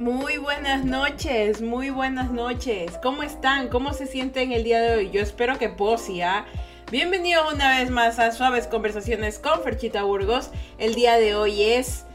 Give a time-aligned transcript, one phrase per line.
[0.00, 2.92] Muy buenas noches, muy buenas noches.
[3.02, 3.68] ¿Cómo están?
[3.68, 5.10] ¿Cómo se sienten el día de hoy?
[5.10, 6.46] Yo espero que posia.
[6.90, 10.52] Bienvenido una vez más a Suaves Conversaciones con Ferchita Burgos.
[10.78, 12.06] El día de hoy es...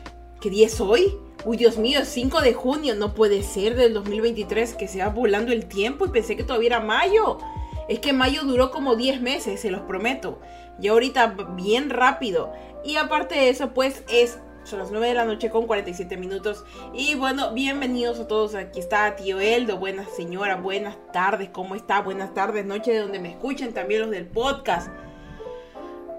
[0.41, 1.15] ¿Qué día es hoy?
[1.45, 2.95] Uy, Dios mío, 5 de junio.
[2.95, 6.69] No puede ser del 2023 que se va volando el tiempo y pensé que todavía
[6.69, 7.37] era mayo.
[7.87, 10.39] Es que mayo duró como 10 meses, se los prometo.
[10.81, 12.51] Y ahorita bien rápido.
[12.83, 16.65] Y aparte de eso, pues es son las 9 de la noche con 47 minutos.
[16.93, 18.55] Y bueno, bienvenidos a todos.
[18.55, 19.77] Aquí está tío Eldo.
[19.77, 21.49] Buenas señora, buenas tardes.
[21.49, 22.01] ¿Cómo está?
[22.01, 24.89] Buenas tardes, noche de donde me escuchen también los del podcast.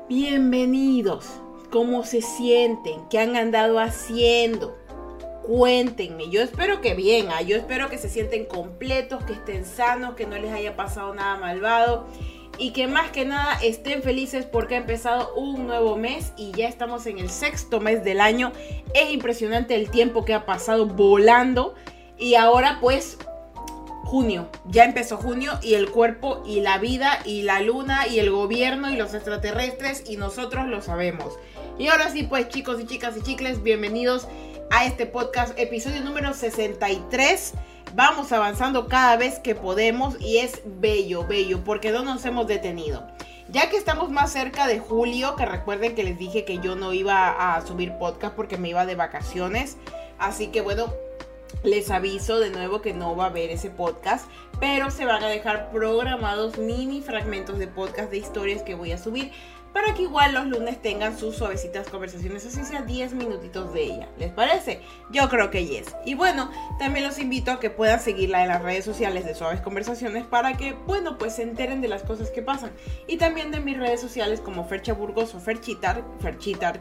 [0.09, 1.41] Bienvenidos.
[1.71, 3.09] ¿Cómo se sienten?
[3.09, 4.79] ¿Qué han andado haciendo?
[5.43, 6.31] Cuéntenme.
[6.31, 7.29] Yo espero que bien.
[7.31, 7.43] ¿ah?
[7.43, 11.37] Yo espero que se sienten completos, que estén sanos, que no les haya pasado nada
[11.37, 12.07] malvado
[12.59, 16.69] y que más que nada estén felices porque ha empezado un nuevo mes y ya
[16.69, 18.53] estamos en el sexto mes del año.
[18.95, 21.75] Es impresionante el tiempo que ha pasado volando
[22.19, 23.19] y ahora pues
[24.05, 28.31] junio, ya empezó junio y el cuerpo y la vida y la luna y el
[28.31, 31.35] gobierno y los extraterrestres y nosotros lo sabemos.
[31.79, 34.29] Y ahora sí pues chicos y chicas y chicles, bienvenidos
[34.71, 37.55] a este podcast episodio número 63
[37.95, 43.07] Vamos avanzando cada vez que podemos y es bello, bello, porque no nos hemos detenido.
[43.49, 46.93] Ya que estamos más cerca de julio, que recuerden que les dije que yo no
[46.93, 49.79] iba a subir podcast porque me iba de vacaciones.
[50.19, 50.93] Así que bueno,
[51.63, 54.29] les aviso de nuevo que no va a haber ese podcast,
[54.61, 58.99] pero se van a dejar programados mini fragmentos de podcast de historias que voy a
[58.99, 59.33] subir
[59.77, 64.09] para que igual los lunes tengan sus suavecitas conversaciones, así sea 10 minutitos de ella.
[64.19, 64.81] ¿Les parece?
[65.11, 65.95] Yo creo que yes.
[66.07, 69.61] Y bueno, también los invito a que puedan seguirla en las redes sociales de Suaves
[69.61, 72.71] Conversaciones para que, bueno, pues se enteren de las cosas que pasan.
[73.07, 76.81] Y también de mis redes sociales como Fercha Burgos o Ferchitart, Ferchitart,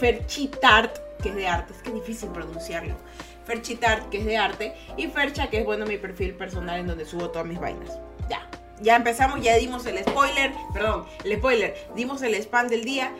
[0.00, 2.96] Ferchitart, que es de arte, es que difícil pronunciarlo.
[3.44, 7.04] Ferchitart, que es de arte, y Fercha, que es bueno mi perfil personal en donde
[7.04, 8.00] subo todas mis vainas.
[8.28, 8.48] Ya
[8.82, 13.12] ya empezamos, ya dimos el spoiler, perdón, el spoiler, dimos el spam del día.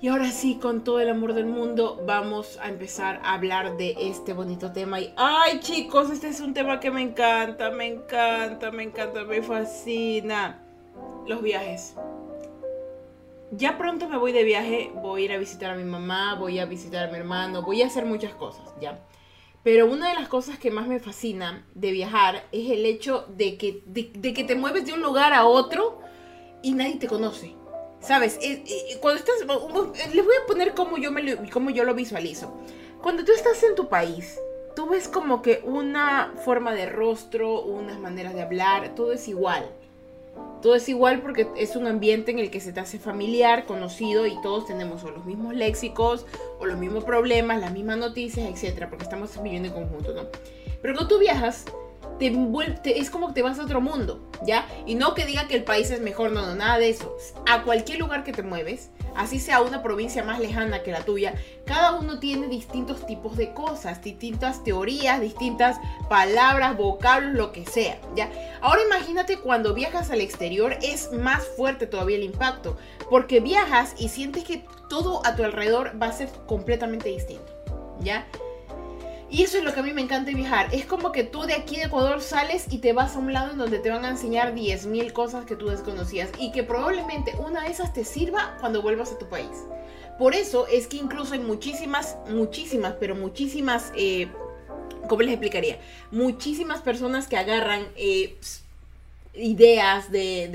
[0.00, 3.96] Y ahora sí, con todo el amor del mundo, vamos a empezar a hablar de
[3.98, 5.00] este bonito tema.
[5.00, 9.42] Y, ay chicos, este es un tema que me encanta, me encanta, me encanta, me
[9.42, 10.62] fascina.
[11.26, 11.94] Los viajes.
[13.52, 16.58] Ya pronto me voy de viaje, voy a ir a visitar a mi mamá, voy
[16.58, 18.98] a visitar a mi hermano, voy a hacer muchas cosas, ¿ya?
[19.66, 23.58] Pero una de las cosas que más me fascina de viajar es el hecho de
[23.58, 25.98] que, de, que te mueves de un lugar a otro
[26.62, 27.56] y nadie te conoce.
[27.98, 28.38] ¿Sabes?
[29.00, 29.34] Cuando estás...
[30.14, 32.56] Les voy a poner cómo yo, me, cómo yo lo visualizo.
[33.02, 34.38] Cuando tú estás en tu país,
[34.76, 39.68] tú ves como que una forma de rostro, unas maneras de hablar, todo es igual.
[40.62, 44.26] Todo es igual porque es un ambiente en el que se te hace familiar, conocido
[44.26, 46.26] y todos tenemos o los mismos léxicos
[46.58, 50.22] o los mismos problemas, las mismas noticias, etcétera, porque estamos viviendo en conjunto, ¿no?
[50.82, 51.64] Pero cuando tú viajas,
[52.18, 54.66] te, es como que te vas a otro mundo, ¿ya?
[54.86, 57.16] Y no que diga que el país es mejor, no, no, nada de eso.
[57.46, 61.34] A cualquier lugar que te mueves, así sea una provincia más lejana que la tuya,
[61.64, 65.78] cada uno tiene distintos tipos de cosas, distintas teorías, distintas
[66.08, 68.30] palabras, vocablos, lo que sea, ¿ya?
[68.60, 72.76] Ahora imagínate cuando viajas al exterior, es más fuerte todavía el impacto,
[73.10, 77.52] porque viajas y sientes que todo a tu alrededor va a ser completamente distinto,
[78.00, 78.26] ¿ya?
[79.28, 80.72] Y eso es lo que a mí me encanta viajar.
[80.72, 83.52] Es como que tú de aquí de Ecuador sales y te vas a un lado
[83.52, 87.62] en donde te van a enseñar 10.000 cosas que tú desconocías y que probablemente una
[87.62, 89.50] de esas te sirva cuando vuelvas a tu país.
[90.16, 94.28] Por eso es que incluso hay muchísimas, muchísimas, pero muchísimas, eh,
[95.08, 95.78] ¿cómo les explicaría?
[96.12, 98.36] Muchísimas personas que agarran eh,
[99.34, 100.48] ideas de,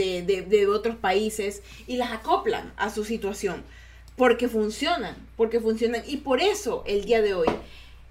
[0.47, 3.63] de otros países y las acoplan a su situación.
[4.15, 6.03] Porque funcionan, porque funcionan.
[6.07, 7.47] Y por eso el día de hoy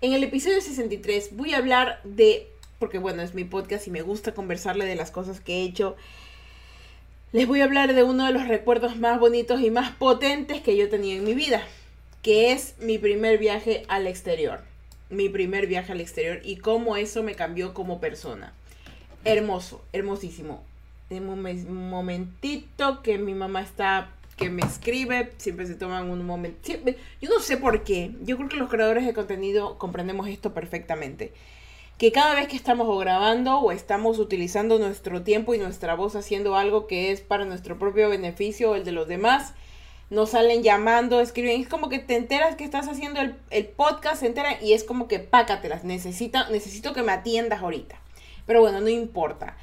[0.00, 4.02] en el episodio 63 voy a hablar de, porque bueno, es mi podcast y me
[4.02, 5.96] gusta conversarle de las cosas que he hecho.
[7.32, 10.76] Les voy a hablar de uno de los recuerdos más bonitos y más potentes que
[10.76, 11.62] yo tenido en mi vida,
[12.22, 14.60] que es mi primer viaje al exterior.
[15.10, 18.54] Mi primer viaje al exterior y cómo eso me cambió como persona.
[19.24, 20.64] Hermoso, hermosísimo.
[21.10, 26.72] En un momentito que mi mamá está que me escribe, siempre se toman un momento.
[27.20, 28.12] yo no sé por qué.
[28.22, 31.34] Yo creo que los creadores de contenido comprendemos esto perfectamente.
[31.98, 36.16] Que cada vez que estamos o grabando o estamos utilizando nuestro tiempo y nuestra voz
[36.16, 39.52] haciendo algo que es para nuestro propio beneficio o el de los demás,
[40.08, 41.60] nos salen llamando, escriben.
[41.60, 44.84] Es como que te enteras que estás haciendo el, el podcast, se enteran y es
[44.84, 45.84] como que pácatelas.
[45.84, 48.00] Necesita, necesito que me atiendas ahorita.
[48.46, 49.58] Pero bueno, no importa.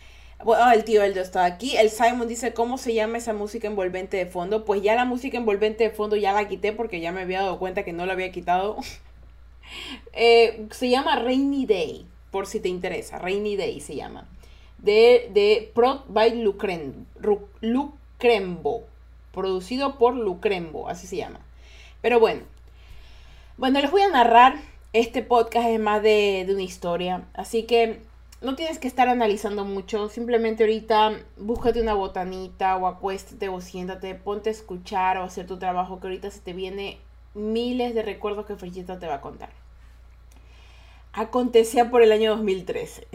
[0.56, 1.76] El tío Eldo está aquí.
[1.76, 4.64] El Simon dice, ¿cómo se llama esa música envolvente de fondo?
[4.64, 7.60] Pues ya la música envolvente de fondo ya la quité porque ya me había dado
[7.60, 8.78] cuenta que no la había quitado.
[10.14, 13.20] Eh, se llama Rainy Day, por si te interesa.
[13.20, 14.26] Rainy Day se llama.
[14.78, 17.04] De, de Prod by Lucrembo.
[19.34, 21.42] Producido por Lucrembo, así se llama.
[22.02, 22.44] Pero bueno.
[23.58, 24.56] Bueno, les voy a narrar.
[24.94, 27.24] Este podcast es más de, de una historia.
[27.34, 28.00] Así que
[28.48, 34.16] no tienes que estar analizando mucho, simplemente ahorita búscate una botanita o acuéstate o siéntate,
[34.16, 36.98] ponte a escuchar o hacer tu trabajo que ahorita se te viene
[37.34, 39.50] miles de recuerdos que Frechita te va a contar.
[41.12, 43.10] Acontecía por el año 2013.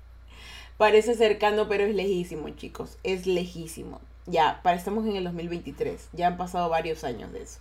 [0.78, 2.98] Parece cercano, pero es lejísimo, chicos.
[3.04, 4.00] Es lejísimo.
[4.26, 6.08] Ya, estamos en el 2023.
[6.12, 7.60] Ya han pasado varios años de eso.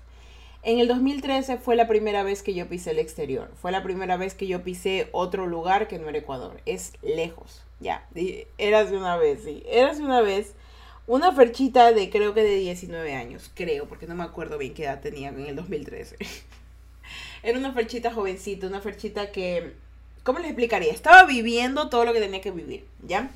[0.66, 3.52] En el 2013 fue la primera vez que yo pisé el exterior.
[3.62, 6.60] Fue la primera vez que yo pisé otro lugar que no era Ecuador.
[6.66, 7.62] Es lejos.
[7.80, 8.08] Ya.
[8.58, 9.62] Eras una vez, sí.
[9.70, 10.56] Eras una vez.
[11.06, 13.52] Una ferchita de creo que de 19 años.
[13.54, 16.16] Creo, porque no me acuerdo bien qué edad tenía en el 2013.
[17.44, 18.66] era una ferchita jovencita.
[18.66, 19.76] Una ferchita que.
[20.24, 20.92] ¿Cómo les explicaría?
[20.92, 22.88] Estaba viviendo todo lo que tenía que vivir.
[23.04, 23.30] ¿Ya?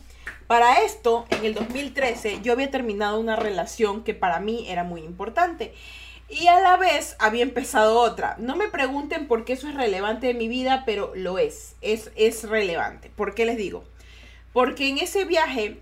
[0.47, 5.01] Para esto, en el 2013, yo había terminado una relación que para mí era muy
[5.01, 5.75] importante.
[6.29, 8.35] Y a la vez había empezado otra.
[8.37, 11.75] No me pregunten por qué eso es relevante en mi vida, pero lo es.
[11.81, 13.11] Es, es relevante.
[13.15, 13.83] ¿Por qué les digo?
[14.53, 15.79] Porque en ese viaje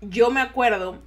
[0.00, 0.98] yo me acuerdo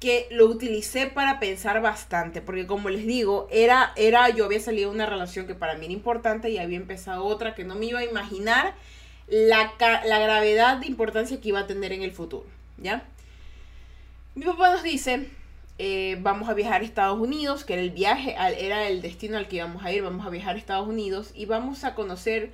[0.00, 4.90] que lo utilicé para pensar bastante, porque como les digo, era, era, yo había salido
[4.90, 7.86] de una relación que para mí era importante y había empezado otra que no me
[7.86, 8.74] iba a imaginar
[9.28, 9.72] la,
[10.04, 12.44] la gravedad de importancia que iba a tener en el futuro,
[12.76, 13.04] ¿ya?
[14.34, 15.30] Mi papá nos dice,
[15.78, 19.48] eh, vamos a viajar a Estados Unidos, que era el viaje, era el destino al
[19.48, 22.52] que íbamos a ir, vamos a viajar a Estados Unidos y vamos a conocer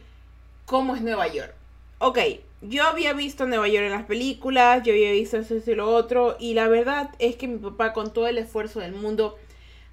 [0.65, 1.55] cómo es Nueva York.
[1.99, 2.19] Ok,
[2.63, 6.37] yo había visto Nueva York en las películas, yo había visto eso y lo otro,
[6.41, 9.37] y la verdad es que mi papá con todo el esfuerzo del mundo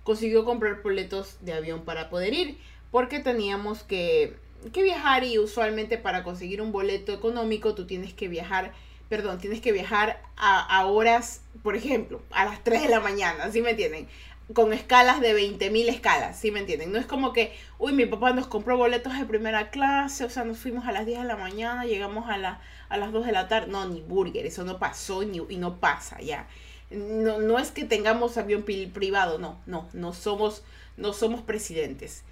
[0.04, 2.58] consiguió comprar boletos de avión para poder ir,
[2.92, 4.38] porque teníamos que,
[4.72, 8.72] que viajar y usualmente para conseguir un boleto económico tú tienes que viajar
[9.10, 13.62] perdón, tienes que viajar a, horas, por ejemplo, a las 3 de la mañana, ¿sí
[13.62, 14.08] me entienden?
[14.54, 16.92] Con escalas de 20.000 escalas, ¿sí me entienden?
[16.92, 20.44] No es como que, uy, mi papá nos compró boletos de primera clase, o sea,
[20.44, 23.32] nos fuimos a las 10 de la mañana, llegamos a, la, a las 2 de
[23.32, 23.68] la tarde.
[23.72, 26.48] No, ni burger, eso no pasó ni, y no pasa ya.
[26.90, 30.64] No, no es que tengamos avión privado, no, no, no somos,
[30.96, 32.24] no somos presidentes.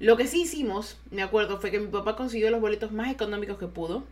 [0.00, 3.58] Lo que sí hicimos, me acuerdo, fue que mi papá consiguió los boletos más económicos
[3.58, 4.02] que pudo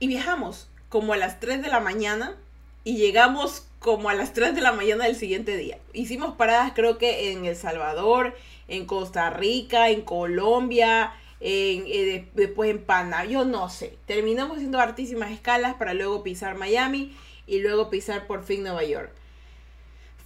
[0.00, 2.36] y viajamos como a las 3 de la mañana
[2.84, 5.76] y llegamos como a las 3 de la mañana del siguiente día.
[5.92, 8.36] Hicimos paradas creo que en El Salvador,
[8.68, 13.98] en Costa Rica, en Colombia, en, eh, después en Panamá, yo no sé.
[14.06, 17.12] Terminamos haciendo hartísimas escalas para luego pisar Miami
[17.48, 19.10] y luego pisar por fin Nueva York.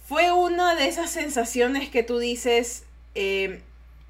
[0.07, 2.83] Fue una de esas sensaciones que tú dices,
[3.15, 3.63] eh,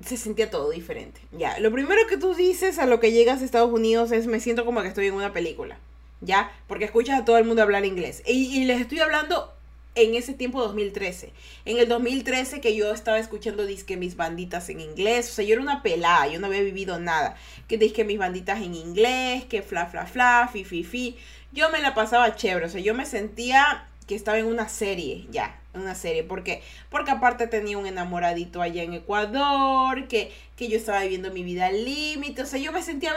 [0.05, 1.21] se sentía todo diferente.
[1.31, 4.41] Ya, lo primero que tú dices a lo que llegas a Estados Unidos es me
[4.41, 5.77] siento como que estoy en una película.
[6.21, 6.51] ¿Ya?
[6.67, 8.23] Porque escuchas a todo el mundo hablar inglés.
[8.25, 9.53] Y, les estoy hablando
[9.95, 11.31] en ese tiempo 2013.
[11.65, 15.29] En el 2013 que yo estaba escuchando disque mis banditas en inglés.
[15.29, 17.35] O sea, yo era una pelada, yo no había vivido nada.
[17.67, 21.17] Que disque mis banditas en inglés, que fla, fla, fla, fi, fi, fi.
[21.51, 25.27] Yo me la pasaba chévere, o sea, yo me sentía que estaba en una serie,
[25.31, 26.23] ya, en una serie.
[26.23, 26.61] ¿Por qué?
[26.89, 31.67] Porque aparte tenía un enamoradito allá en Ecuador, que, que yo estaba viviendo mi vida
[31.67, 32.41] al límite.
[32.41, 33.13] O sea, yo me sentía,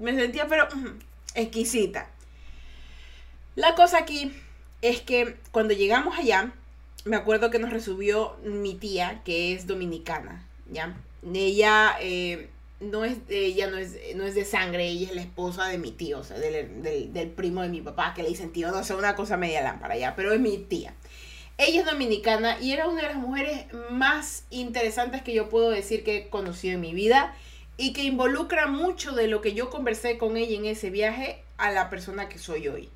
[0.00, 0.68] me sentía, pero
[1.34, 2.08] exquisita.
[3.60, 4.32] La cosa aquí
[4.80, 6.50] es que cuando llegamos allá,
[7.04, 10.96] me acuerdo que nos recibió mi tía, que es dominicana, ¿ya?
[11.34, 12.48] Ella eh,
[12.80, 15.90] no es, ella no es, no es de sangre, ella es la esposa de mi
[15.90, 19.14] tío, o sea, del, primo de mi papá, que le dicen tío, no sé, una
[19.14, 20.16] cosa media lámpara, ¿ya?
[20.16, 20.94] Pero es mi tía.
[21.58, 26.02] Ella es dominicana y era una de las mujeres más interesantes que yo puedo decir
[26.02, 27.36] que he conocido en mi vida
[27.76, 31.70] y que involucra mucho de lo que yo conversé con ella en ese viaje a
[31.70, 32.88] la persona que soy hoy.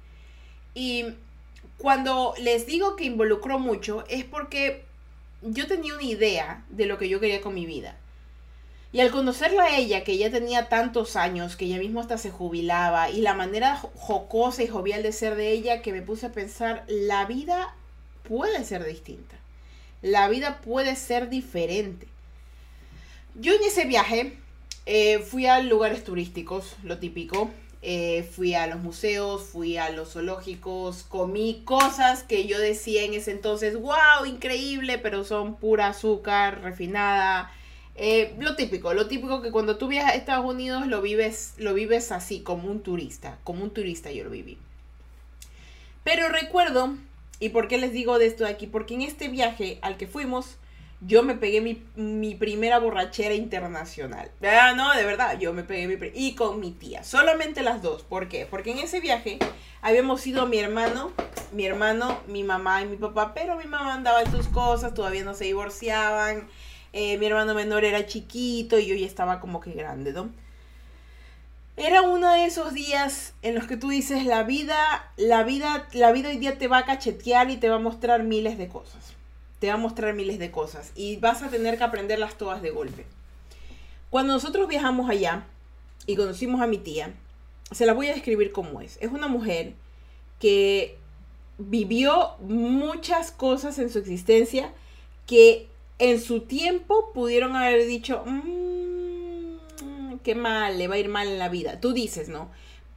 [0.74, 1.06] Y
[1.78, 4.84] cuando les digo que involucró mucho es porque
[5.42, 7.96] yo tenía una idea de lo que yo quería con mi vida.
[8.92, 12.30] Y al conocerla a ella, que ella tenía tantos años, que ella misma hasta se
[12.30, 16.32] jubilaba, y la manera jocosa y jovial de ser de ella, que me puse a
[16.32, 17.74] pensar, la vida
[18.22, 19.34] puede ser distinta.
[20.00, 22.06] La vida puede ser diferente.
[23.34, 24.38] Yo en ese viaje
[24.86, 27.50] eh, fui a lugares turísticos, lo típico.
[27.86, 33.12] Eh, fui a los museos, fui a los zoológicos, comí cosas que yo decía en
[33.12, 37.52] ese entonces, wow, increíble, pero son pura azúcar refinada.
[37.94, 41.74] Eh, lo típico, lo típico que cuando tú viajas a Estados Unidos lo vives, lo
[41.74, 44.56] vives así, como un turista, como un turista yo lo viví.
[46.04, 46.96] Pero recuerdo,
[47.38, 50.06] y por qué les digo de esto de aquí, porque en este viaje al que
[50.06, 50.56] fuimos,
[51.06, 54.30] yo me pegué mi, primera borrachera internacional.
[54.42, 56.10] Ah, no, de verdad, yo me pegué mi...
[56.14, 58.02] Y con mi tía, solamente las dos.
[58.02, 58.46] ¿Por qué?
[58.46, 59.38] Porque en ese viaje
[59.82, 61.12] habíamos ido mi hermano,
[61.52, 65.24] mi hermano, mi mamá y mi papá, pero mi mamá andaba en sus cosas, todavía
[65.24, 66.48] no se divorciaban.
[66.92, 70.30] Eh, mi hermano menor era chiquito y yo ya estaba como que grande, ¿no?
[71.76, 76.12] Era uno de esos días en los que tú dices, la vida, la vida, la
[76.12, 79.13] vida hoy día te va a cachetear y te va a mostrar miles de cosas
[79.58, 82.70] te va a mostrar miles de cosas y vas a tener que aprenderlas todas de
[82.70, 83.06] golpe.
[84.10, 85.46] Cuando nosotros viajamos allá
[86.06, 87.12] y conocimos a mi tía,
[87.70, 88.98] se la voy a describir como es.
[89.00, 89.74] Es una mujer
[90.38, 90.98] que
[91.58, 94.72] vivió muchas cosas en su existencia
[95.26, 95.68] que
[95.98, 101.38] en su tiempo pudieron haber dicho, mmm, qué mal, le va a ir mal en
[101.38, 101.80] la vida.
[101.80, 102.50] Tú dices, ¿no?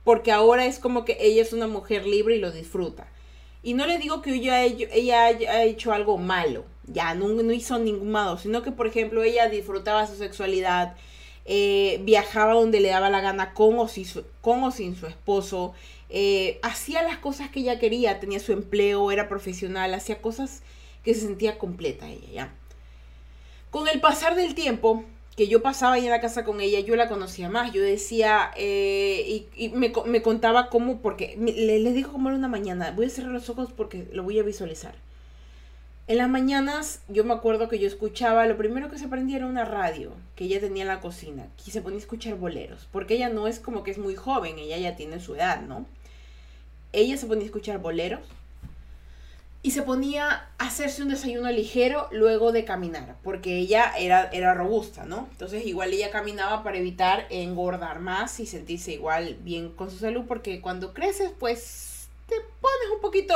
[0.04, 3.08] Porque ahora es como que ella es una mujer libre y lo disfruta.
[3.68, 7.78] Y no le digo que ella, ella haya hecho algo malo, ya no, no hizo
[7.78, 10.96] ningún malo, sino que, por ejemplo, ella disfrutaba su sexualidad,
[11.44, 15.06] eh, viajaba donde le daba la gana con o, sin su, con o sin su
[15.06, 15.74] esposo,
[16.10, 20.64] eh, hacía las cosas que ella quería, tenía su empleo, era profesional, hacía cosas
[21.04, 22.54] que se sentía completa ella, ¿ya?
[23.70, 25.04] Con el pasar del tiempo,
[25.38, 27.72] que yo pasaba ahí en la casa con ella, yo la conocía más.
[27.72, 32.48] Yo decía, eh, y, me, me, contaba cómo, porque le, les dijo como era una
[32.48, 34.96] mañana, voy a cerrar los ojos porque lo voy a visualizar.
[36.08, 39.46] En las mañanas yo me acuerdo que yo escuchaba, lo primero que se prendía era
[39.46, 43.14] una radio que ella tenía en la cocina, y se ponía a escuchar boleros, porque
[43.16, 45.86] ella no es como que es muy joven, ella ya tiene su edad, ¿no?
[46.94, 48.22] Ella se ponía a escuchar boleros
[49.64, 54.54] y se ponía a hacerse un desayuno ligero luego de caminar, porque ella era, era
[54.54, 55.28] robusta, ¿no?
[55.32, 60.26] Entonces igual ella caminaba para evitar engordar más y sentirse igual bien con su salud,
[60.28, 63.34] porque cuando creces pues te pones un poquito,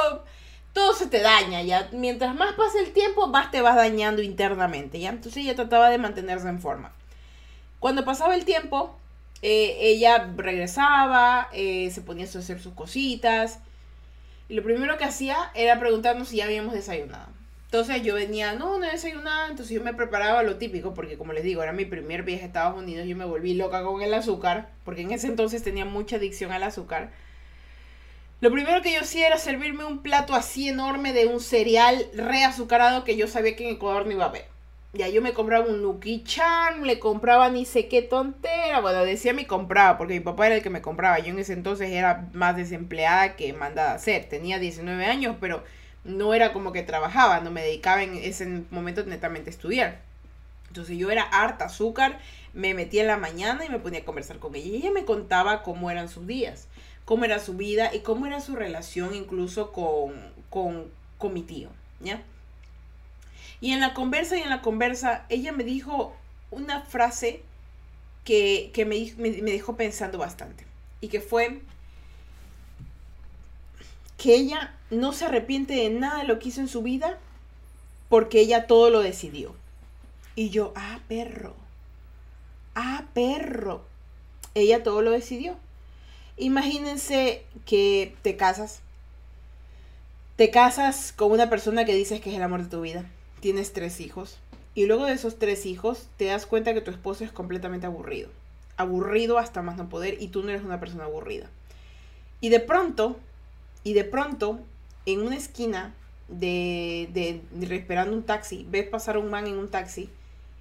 [0.73, 4.99] todo se te daña, ya mientras más pasa el tiempo, más te vas dañando internamente,
[4.99, 5.09] ¿ya?
[5.09, 6.93] Entonces ella trataba de mantenerse en forma.
[7.79, 8.95] Cuando pasaba el tiempo,
[9.41, 13.59] eh, ella regresaba, eh, se ponía a hacer sus cositas,
[14.51, 17.27] lo primero que hacía era preguntarnos si ya habíamos desayunado.
[17.65, 21.31] Entonces yo venía, no, no he desayunado, entonces yo me preparaba lo típico, porque como
[21.31, 24.13] les digo, era mi primer viaje a Estados Unidos, yo me volví loca con el
[24.13, 27.11] azúcar, porque en ese entonces tenía mucha adicción al azúcar.
[28.41, 33.05] Lo primero que yo hacía era servirme un plato así enorme de un cereal reazucarado
[33.05, 34.50] que yo sabía que en Ecuador no iba a haber.
[34.93, 38.81] Ya yo me compraba un Nuki Chan, le compraba ni sé qué tontera.
[38.81, 41.19] Bueno, decía mi compraba, porque mi papá era el que me compraba.
[41.19, 44.27] Yo en ese entonces era más desempleada que mandada a hacer.
[44.27, 45.63] Tenía 19 años, pero
[46.03, 50.01] no era como que trabajaba, no me dedicaba en ese momento netamente a estudiar.
[50.67, 52.19] Entonces yo era harta azúcar,
[52.53, 54.67] me metía en la mañana y me ponía a conversar con ella.
[54.67, 56.67] Y ella me contaba cómo eran sus días,
[57.05, 60.13] cómo era su vida y cómo era su relación incluso con,
[60.49, 61.69] con, con mi tío,
[62.01, 62.23] ¿ya?
[63.61, 66.15] Y en la conversa y en la conversa, ella me dijo
[66.49, 67.43] una frase
[68.25, 70.65] que, me, me, dejó pensando bastante.
[70.99, 71.61] Y que fue
[74.17, 77.19] que ella no se arrepiente de nada de lo que hizo en su vida
[78.09, 79.55] porque ella todo lo decidió.
[80.35, 81.55] Y yo, ah, perro.
[82.73, 83.83] Ah, perro.
[84.55, 85.55] Ella todo lo decidió.
[86.35, 88.81] Imagínense que te casas.
[90.35, 93.05] Te casas con una persona que dices que es el amor de tu vida
[93.41, 94.37] tienes tres hijos
[94.73, 98.29] y luego de esos tres hijos te das cuenta que tu esposo es completamente aburrido.
[98.77, 101.49] Aburrido hasta más no poder y tú no eres una persona aburrida.
[102.39, 103.17] Y de pronto,
[103.83, 104.59] y de pronto,
[105.05, 105.93] en una esquina
[106.29, 110.09] de, de, esperando un taxi, ves pasar un man en un taxi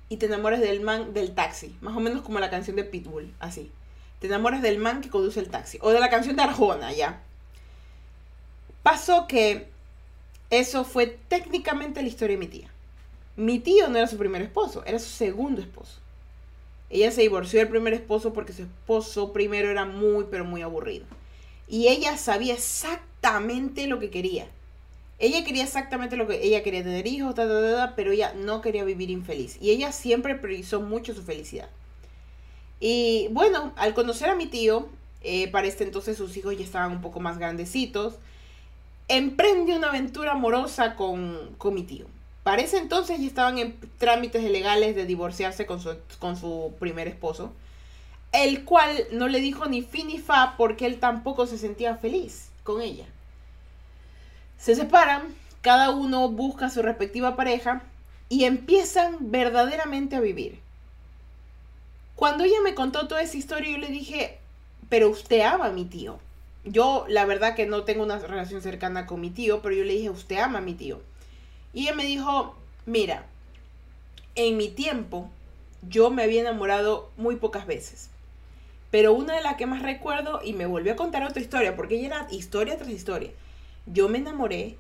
[0.09, 1.77] y te enamoras del man del taxi.
[1.81, 3.71] Más o menos como la canción de Pitbull, así.
[4.19, 5.79] Te enamoras del man que conduce el taxi.
[5.81, 7.23] O de la canción de Arjona, ya.
[8.83, 9.70] Pasó que
[10.51, 12.69] eso fue técnicamente la historia de mi tía.
[13.37, 16.01] Mi tío no era su primer esposo, era su segundo esposo.
[16.91, 21.07] Ella se divorció del primer esposo porque su esposo primero era muy, pero muy aburrido.
[21.69, 24.49] Y ella sabía exactamente lo que quería.
[25.21, 27.37] Ella quería exactamente lo que ella quería tener hijos,
[27.95, 29.57] pero ella no quería vivir infeliz.
[29.61, 31.69] Y ella siempre priorizó mucho su felicidad.
[32.81, 34.89] Y bueno, al conocer a mi tío,
[35.23, 38.15] eh, para este entonces sus hijos ya estaban un poco más grandecitos
[39.11, 42.07] emprende una aventura amorosa con, mi tío.
[42.45, 47.09] Para ese entonces ya estaban en trámites legales de divorciarse con su, con su primer
[47.09, 47.53] esposo,
[48.31, 52.51] el cual no le dijo ni fin ni fa porque él tampoco se sentía feliz
[52.63, 53.05] con ella.
[54.59, 57.83] Se separan, cada uno busca su respectiva pareja
[58.29, 60.61] y empiezan verdaderamente a vivir.
[62.15, 64.39] Cuando ella me contó toda esa historia, yo le dije,
[64.89, 66.21] pero usted ama a mi tío
[66.65, 69.95] yo la verdad que no tengo una relación cercana con mi tío, pero yo le
[69.95, 71.01] dije, usted ama a mi tío.
[71.73, 72.55] Y ella me dijo,
[72.87, 73.27] mira,
[74.35, 75.31] en mi tiempo,
[75.89, 78.11] yo me había enamorado muy pocas veces.
[78.91, 81.97] Pero una de las que más recuerdo, y me volvió a contar otra historia, porque
[81.97, 83.31] ella era historia tras historia.
[83.87, 84.77] Yo me enamoré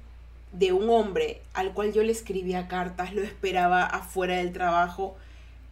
[0.52, 5.16] de un hombre al cual yo le escribía cartas, lo esperaba afuera del trabajo,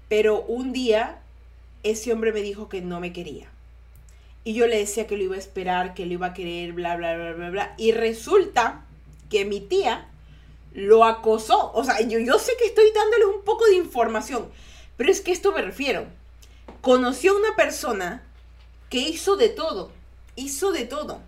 [0.09, 1.19] pero un día
[1.83, 3.49] ese hombre me dijo que no me quería.
[4.49, 6.97] Y yo le decía que lo iba a esperar, que lo iba a querer, bla,
[6.97, 7.75] bla, bla, bla, bla.
[7.77, 8.87] Y resulta
[9.29, 10.09] que mi tía
[10.73, 11.71] lo acosó.
[11.75, 14.49] O sea, yo, yo sé que estoy dándoles un poco de información,
[14.97, 16.07] pero es que esto me refiero.
[16.81, 18.23] Conoció a una persona
[18.89, 19.93] que hizo de todo,
[20.35, 21.21] hizo de todo,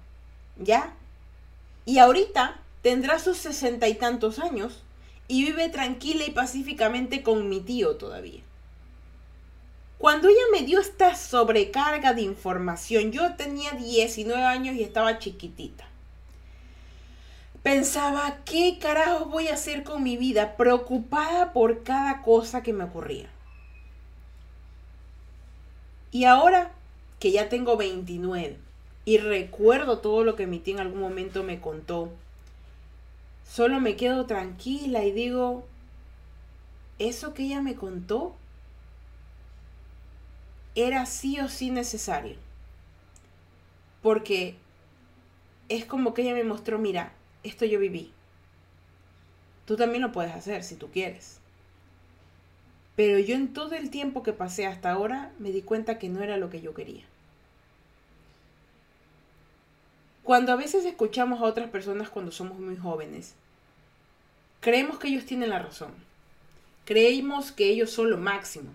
[0.56, 0.94] ¿ya?
[1.84, 4.82] Y ahorita tendrá sus sesenta y tantos años
[5.28, 8.40] y vive tranquila y pacíficamente con mi tío todavía.
[10.00, 15.84] Cuando ella me dio esta sobrecarga de información, yo tenía 19 años y estaba chiquitita.
[17.62, 20.56] Pensaba, ¿qué carajo voy a hacer con mi vida?
[20.56, 23.28] Preocupada por cada cosa que me ocurría.
[26.12, 26.72] Y ahora
[27.18, 28.56] que ya tengo 29
[29.04, 32.10] y recuerdo todo lo que mi tía en algún momento me contó,
[33.46, 35.66] solo me quedo tranquila y digo,
[36.98, 38.34] eso que ella me contó
[40.74, 42.36] era sí o sí necesario.
[44.02, 44.56] Porque
[45.68, 47.12] es como que ella me mostró, mira,
[47.42, 48.12] esto yo viví.
[49.66, 51.38] Tú también lo puedes hacer si tú quieres.
[52.96, 56.22] Pero yo en todo el tiempo que pasé hasta ahora me di cuenta que no
[56.22, 57.04] era lo que yo quería.
[60.22, 63.34] Cuando a veces escuchamos a otras personas cuando somos muy jóvenes,
[64.60, 65.92] creemos que ellos tienen la razón.
[66.84, 68.70] Creemos que ellos son lo máximo.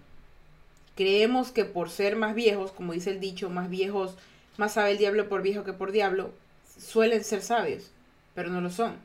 [0.95, 4.15] Creemos que por ser más viejos, como dice el dicho, más viejos,
[4.57, 6.31] más sabe el diablo por viejo que por diablo,
[6.77, 7.91] suelen ser sabios
[8.35, 8.97] pero no lo son.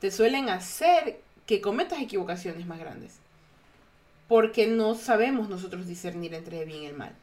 [0.00, 3.16] Te suelen hacer que cometas equivocaciones más grandes.
[4.26, 7.14] Porque no sabemos nosotros discernir entre el bien y el mal.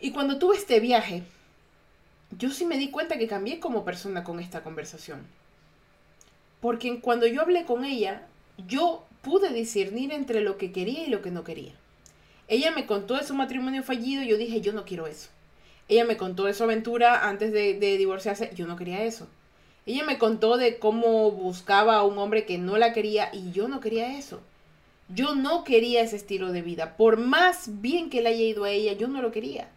[0.00, 1.24] Y cuando tuve este viaje,
[2.38, 5.26] yo sí me di cuenta que cambié como persona con esta conversación.
[6.60, 8.26] Porque cuando yo hablé con ella,
[8.66, 11.74] yo pude discernir entre lo que quería y lo que no quería.
[12.50, 15.30] Ella me contó de su matrimonio fallido y yo dije, yo no quiero eso.
[15.88, 19.28] Ella me contó de su aventura antes de, de divorciarse, yo no quería eso.
[19.86, 23.68] Ella me contó de cómo buscaba a un hombre que no la quería y yo
[23.68, 24.40] no quería eso.
[25.08, 26.96] Yo no quería ese estilo de vida.
[26.96, 29.68] Por más bien que le haya ido a ella, yo no lo quería.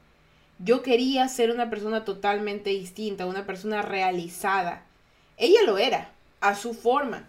[0.58, 4.84] Yo quería ser una persona totalmente distinta, una persona realizada.
[5.38, 7.28] Ella lo era, a su forma,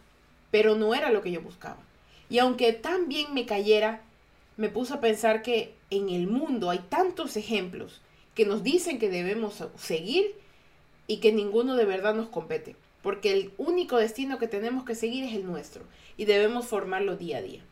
[0.50, 1.82] pero no era lo que yo buscaba.
[2.30, 4.00] Y aunque tan bien me cayera,
[4.56, 8.00] me puse a pensar que en el mundo hay tantos ejemplos
[8.34, 10.34] que nos dicen que debemos seguir
[11.06, 15.24] y que ninguno de verdad nos compete, porque el único destino que tenemos que seguir
[15.24, 15.84] es el nuestro
[16.16, 17.62] y debemos formarlo día a día.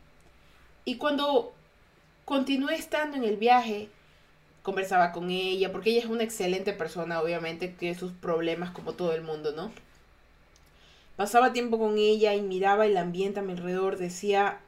[0.84, 1.52] Y cuando
[2.24, 3.88] continué estando en el viaje,
[4.62, 9.12] conversaba con ella, porque ella es una excelente persona, obviamente, que sus problemas como todo
[9.12, 9.72] el mundo, ¿no?
[11.16, 14.60] Pasaba tiempo con ella y miraba el ambiente a mi alrededor, decía,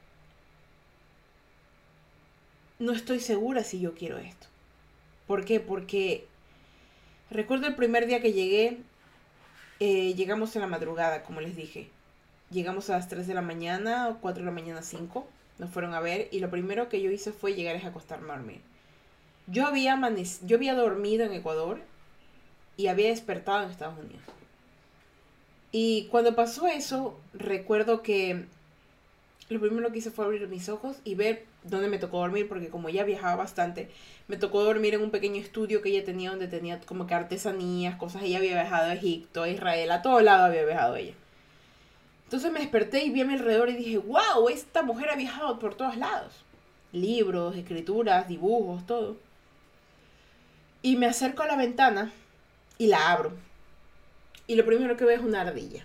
[2.85, 4.47] no estoy segura si yo quiero esto.
[5.27, 5.61] ¿Por qué?
[5.61, 6.27] Porque
[7.35, 8.79] Recuerdo el primer día que llegué,
[9.81, 11.89] eh, llegamos en la madrugada, como les dije.
[12.51, 15.27] Llegamos a las 3 de la mañana, o 4 de la mañana, 5.
[15.59, 18.37] Nos fueron a ver y lo primero que yo hice fue llegar a acostarme a
[18.37, 18.61] dormir.
[19.49, 20.01] Yo había,
[20.47, 21.81] yo había dormido en Ecuador
[22.77, 24.23] y había despertado en Estados Unidos.
[25.73, 28.45] Y cuando pasó eso, recuerdo que
[29.51, 32.69] lo primero que hice fue abrir mis ojos y ver dónde me tocó dormir, porque
[32.69, 33.91] como ella viajaba bastante,
[34.27, 37.97] me tocó dormir en un pequeño estudio que ella tenía donde tenía como que artesanías,
[37.97, 38.23] cosas.
[38.23, 41.13] Ella había viajado a Egipto, a Israel, a todo lado había viajado ella.
[42.25, 45.59] Entonces me desperté y vi a mi alrededor y dije, wow, esta mujer ha viajado
[45.59, 46.33] por todos lados.
[46.93, 49.17] Libros, escrituras, dibujos, todo.
[50.81, 52.13] Y me acerco a la ventana
[52.79, 53.33] y la abro.
[54.47, 55.85] Y lo primero que veo es una ardilla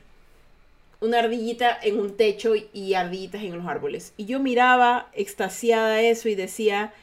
[1.01, 4.13] una ardillita en un techo y ardillitas en los árboles.
[4.17, 6.93] Y yo miraba extasiada eso y decía,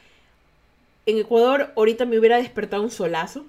[1.05, 3.45] en Ecuador ahorita me hubiera despertado un solazo.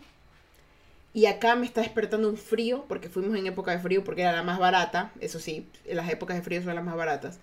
[1.12, 4.32] Y acá me está despertando un frío, porque fuimos en época de frío, porque era
[4.32, 5.10] la más barata.
[5.20, 7.40] Eso sí, en las épocas de frío son las más baratas.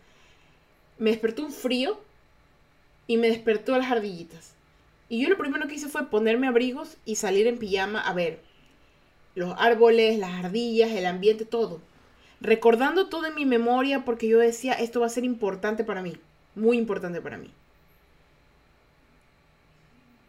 [0.98, 2.00] Me despertó un frío
[3.06, 4.54] y me despertó las ardillitas.
[5.10, 8.40] Y yo lo primero que hice fue ponerme abrigos y salir en pijama a ver
[9.36, 11.82] los árboles, las ardillas, el ambiente, todo
[12.42, 16.18] recordando todo en mi memoria porque yo decía, esto va a ser importante para mí,
[16.56, 17.52] muy importante para mí.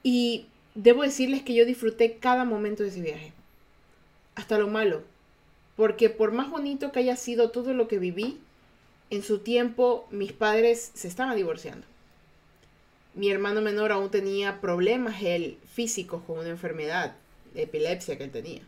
[0.02, 3.32] Y debo decirles que yo disfruté cada momento de ese viaje,
[4.34, 5.02] hasta lo malo,
[5.76, 8.38] porque por más bonito que haya sido todo lo que viví,
[9.10, 11.86] en su tiempo mis padres se estaban divorciando.
[13.14, 17.16] Mi hermano menor aún tenía problemas él, físicos con una enfermedad,
[17.54, 18.62] de epilepsia que él tenía.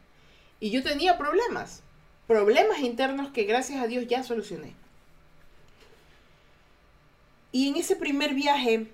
[0.60, 1.82] Y yo tenía problemas,
[2.28, 4.74] problemas internos que gracias a Dios ya solucioné.
[7.50, 8.86] Y en ese primer viaje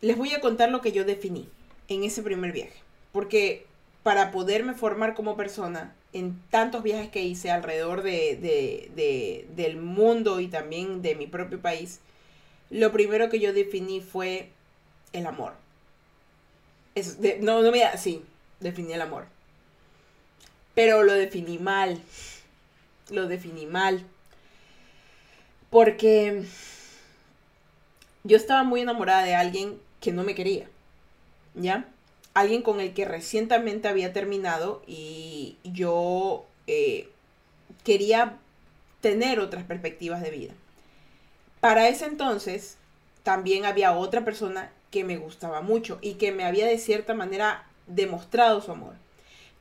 [0.00, 1.48] les voy a contar lo que yo definí
[1.88, 2.74] en ese primer viaje.
[3.12, 3.66] Porque
[4.02, 10.48] para poderme formar como persona en tantos viajes que hice alrededor de, del mundo y
[10.48, 12.00] también de mi propio país,
[12.70, 14.48] lo primero que yo definí fue
[15.12, 15.52] el amor.
[17.40, 18.22] no, no me sí,
[18.60, 19.26] definí el amor.
[20.74, 22.00] Pero lo definí mal.
[23.10, 24.04] Lo definí mal.
[25.70, 26.44] Porque
[28.22, 30.68] yo estaba muy enamorada de alguien que no me quería.
[31.54, 31.88] ¿Ya?
[32.34, 37.08] alguien con el que recientemente había terminado y yo eh,
[37.84, 38.38] quería
[39.00, 40.52] tener otras perspectivas de vida.
[41.60, 42.76] Para ese entonces
[43.22, 47.66] también había otra persona que me gustaba mucho y que me había de cierta manera
[47.86, 48.94] demostrado su amor.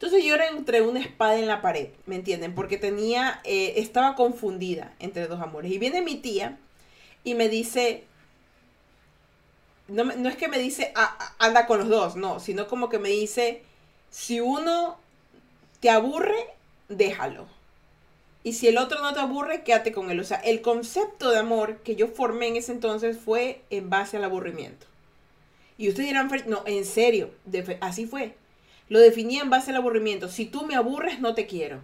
[0.04, 2.54] Entonces yo era entre una espada en la pared, ¿me entienden?
[2.54, 5.72] Porque tenía, eh, estaba confundida entre dos amores.
[5.72, 6.58] Y viene mi tía
[7.24, 8.04] y me dice,
[9.88, 10.94] no, es que me dice
[11.40, 13.64] anda con los dos, no, sino como que me dice,
[14.10, 14.98] si uno
[15.80, 16.36] te aburre,
[16.90, 17.48] déjalo.
[18.44, 20.20] Y si el otro no te aburre, quédate con él.
[20.20, 24.18] O sea, el concepto de amor que yo formé en ese entonces fue en base
[24.18, 24.86] al aburrimiento.
[25.78, 27.32] Y ustedes dirán, no, en serio,
[27.80, 28.36] así fue.
[28.94, 30.30] Lo definí en base al aburrimiento.
[30.30, 31.82] Si tú me aburres, no te quiero.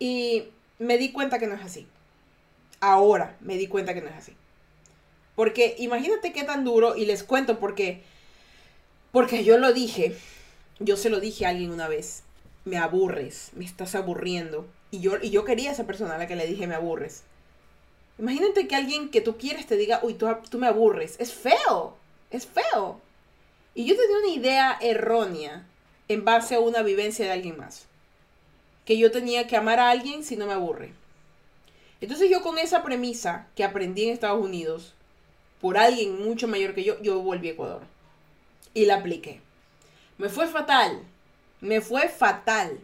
[0.00, 0.42] Y
[0.80, 1.86] me di cuenta que no es así.
[2.80, 4.32] Ahora me di cuenta que no es así.
[5.36, 8.02] Porque imagínate qué tan duro, y les cuento porque,
[9.12, 10.16] porque yo lo dije,
[10.80, 12.24] yo se lo dije a alguien una vez,
[12.64, 14.66] me aburres, me estás aburriendo.
[14.90, 17.22] Y yo, y yo quería a esa persona a la que le dije me aburres.
[18.18, 21.14] Imagínate que alguien que tú quieres te diga, uy, tú, tú me aburres.
[21.20, 21.96] Es feo,
[22.32, 23.00] es feo.
[23.74, 25.66] Y yo tenía una idea errónea
[26.08, 27.86] en base a una vivencia de alguien más.
[28.84, 30.92] Que yo tenía que amar a alguien si no me aburre.
[32.00, 34.94] Entonces yo con esa premisa que aprendí en Estados Unidos,
[35.60, 37.82] por alguien mucho mayor que yo, yo volví a Ecuador.
[38.74, 39.40] Y la apliqué.
[40.18, 41.02] Me fue fatal.
[41.60, 42.78] Me fue fatal.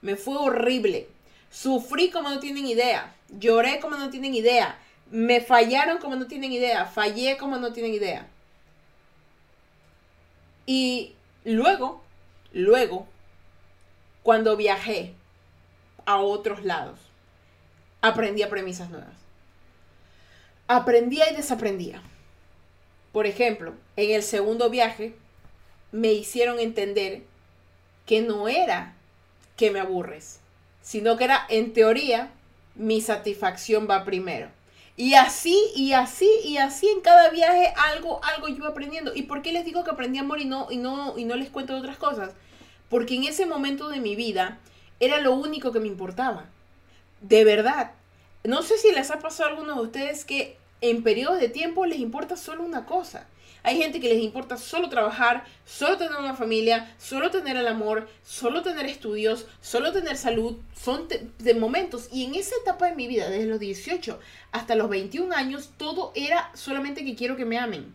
[0.00, 1.08] Me fue horrible.
[1.50, 3.14] Sufrí como no tienen idea.
[3.28, 4.78] Lloré como no tienen idea.
[5.10, 6.86] Me fallaron como no tienen idea.
[6.86, 8.26] Fallé como no tienen idea.
[10.68, 12.02] Y luego,
[12.52, 13.06] luego,
[14.22, 15.14] cuando viajé
[16.04, 16.98] a otros lados,
[18.02, 19.28] aprendí a premisas nuevas
[20.68, 22.02] aprendía y desaprendía.
[23.10, 25.14] Por ejemplo, en el segundo viaje
[25.90, 27.22] me hicieron entender
[28.06, 28.94] que no era
[29.56, 30.38] que me aburres,
[30.82, 32.30] sino que era, en teoría,
[32.74, 34.50] mi satisfacción va primero.
[34.98, 39.14] Y así, y así, y así en cada viaje algo, algo yo iba aprendiendo.
[39.14, 41.50] ¿Y por qué les digo que aprendí amor y no, y no, y no les
[41.50, 42.32] cuento otras cosas?
[42.88, 44.58] Porque en ese momento de mi vida
[44.98, 46.46] era lo único que me importaba.
[47.20, 47.92] De verdad.
[48.42, 51.86] No sé si les ha pasado a algunos de ustedes que en periodos de tiempo
[51.86, 53.28] les importa solo una cosa.
[53.62, 58.08] Hay gente que les importa solo trabajar, solo tener una familia, solo tener el amor,
[58.22, 60.56] solo tener estudios, solo tener salud.
[60.74, 61.06] Son
[61.38, 62.08] de momentos.
[62.12, 64.18] Y en esa etapa de mi vida, desde los 18
[64.52, 67.94] hasta los 21 años, todo era solamente que quiero que me amen.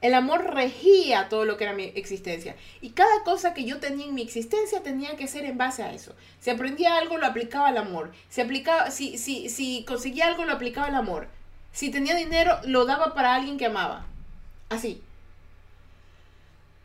[0.00, 2.54] El amor regía todo lo que era mi existencia.
[2.80, 5.92] Y cada cosa que yo tenía en mi existencia tenía que ser en base a
[5.92, 6.14] eso.
[6.38, 8.12] Si aprendía algo, lo aplicaba al amor.
[8.28, 11.26] Si, aplicaba, si, si, si conseguía algo, lo aplicaba al amor.
[11.72, 14.06] Si tenía dinero, lo daba para alguien que amaba.
[14.68, 15.02] Así.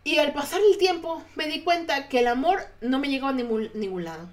[0.03, 3.35] Y al pasar el tiempo me di cuenta que el amor no me llegaba a
[3.35, 4.27] ningún, ningún lado.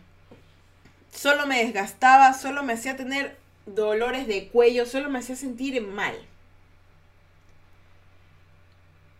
[1.12, 3.36] Solo me desgastaba, solo me hacía tener
[3.66, 6.14] dolores de cuello, solo me hacía sentir mal.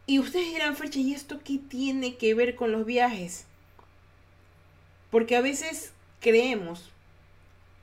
[0.07, 3.45] Y ustedes dirán, Frecha, ¿y esto qué tiene que ver con los viajes?
[5.11, 6.91] Porque a veces creemos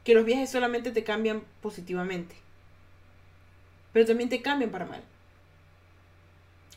[0.03, 2.36] que los viajes solamente te cambian positivamente,
[3.93, 5.01] pero también te cambian para mal.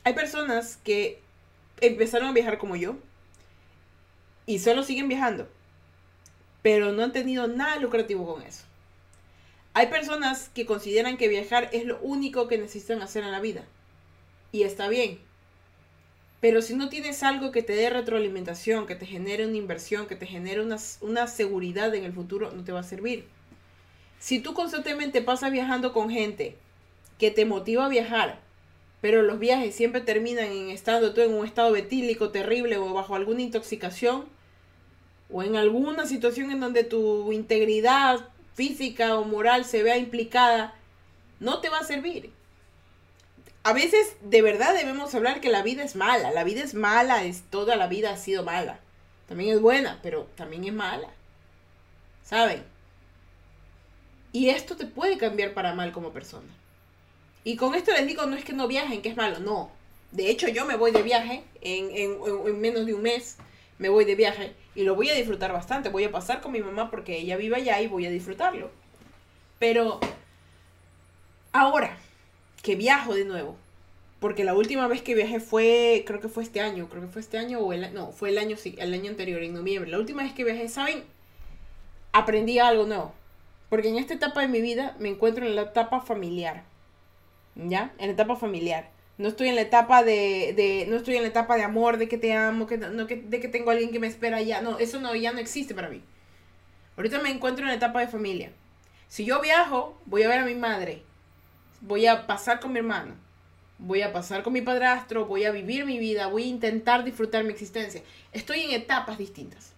[0.04, 1.20] Hay personas que
[1.80, 2.96] empezaron a viajar como yo
[4.46, 5.48] y solo siguen viajando,
[6.62, 8.64] pero no han tenido nada lucrativo con eso.
[9.72, 13.64] Hay personas que consideran que viajar es lo único que necesitan hacer en la vida.
[14.52, 15.20] Y está bien.
[16.40, 20.16] Pero si no tienes algo que te dé retroalimentación, que te genere una inversión, que
[20.16, 23.26] te genere una, seguridad en el futuro, no te va a servir.
[24.18, 26.56] Si tú constantemente pasas viajando con gente
[27.18, 28.40] que te motiva a viajar,
[29.00, 33.14] pero los viajes siempre terminan en estando tú en un estado betílico terrible o bajo
[33.14, 34.26] alguna intoxicación
[35.32, 38.20] o en alguna situación en donde tu integridad
[38.54, 40.74] física o moral se vea implicada,
[41.38, 42.30] no te va a servir.
[43.62, 46.30] A veces de verdad debemos hablar que la vida es mala.
[46.30, 48.80] La vida es mala, es toda la vida ha sido mala.
[49.28, 51.08] También es buena, pero también es mala.
[52.24, 52.64] ¿Saben?
[54.32, 56.48] Y esto te puede cambiar para mal como persona.
[57.44, 59.70] Y con esto les digo, no es que no viajen, que es malo, no.
[60.12, 63.38] De hecho, yo me voy de viaje en, en, menos de un mes.
[63.79, 65.88] Me voy de viaje y lo voy a disfrutar bastante.
[65.88, 68.70] Voy a pasar con mi mamá porque ella vive allá y voy a disfrutarlo.
[69.59, 70.00] Pero
[71.53, 71.96] ahora
[72.62, 73.57] que viajo de nuevo,
[74.20, 77.22] porque la última vez que viajé fue, creo que fue este año, creo que fue
[77.22, 79.90] este año o el, no, fue el año, el año anterior, en noviembre.
[79.90, 81.05] La última vez que viajé, ¿saben?
[82.12, 83.14] Aprendí algo nuevo.
[83.70, 86.64] Porque en esta etapa de mi vida me encuentro en la etapa familiar.
[87.54, 87.92] ¿Ya?
[87.98, 88.90] En etapa familiar.
[89.18, 92.08] No estoy en la etapa de, de no estoy en la etapa de amor, de
[92.08, 94.62] que te amo, que, no, que, de que tengo alguien que me espera ya.
[94.62, 96.02] No, eso no, ya no existe para mí.
[96.96, 98.52] Ahorita me encuentro en la etapa de familia.
[99.08, 101.02] Si yo viajo, voy a ver a mi madre.
[101.82, 103.14] Voy a pasar con mi hermano
[103.80, 107.44] voy a pasar con mi padrastro, voy a vivir mi vida, voy a intentar disfrutar
[107.44, 108.02] mi existencia.
[108.32, 109.72] Estoy en etapas distintas.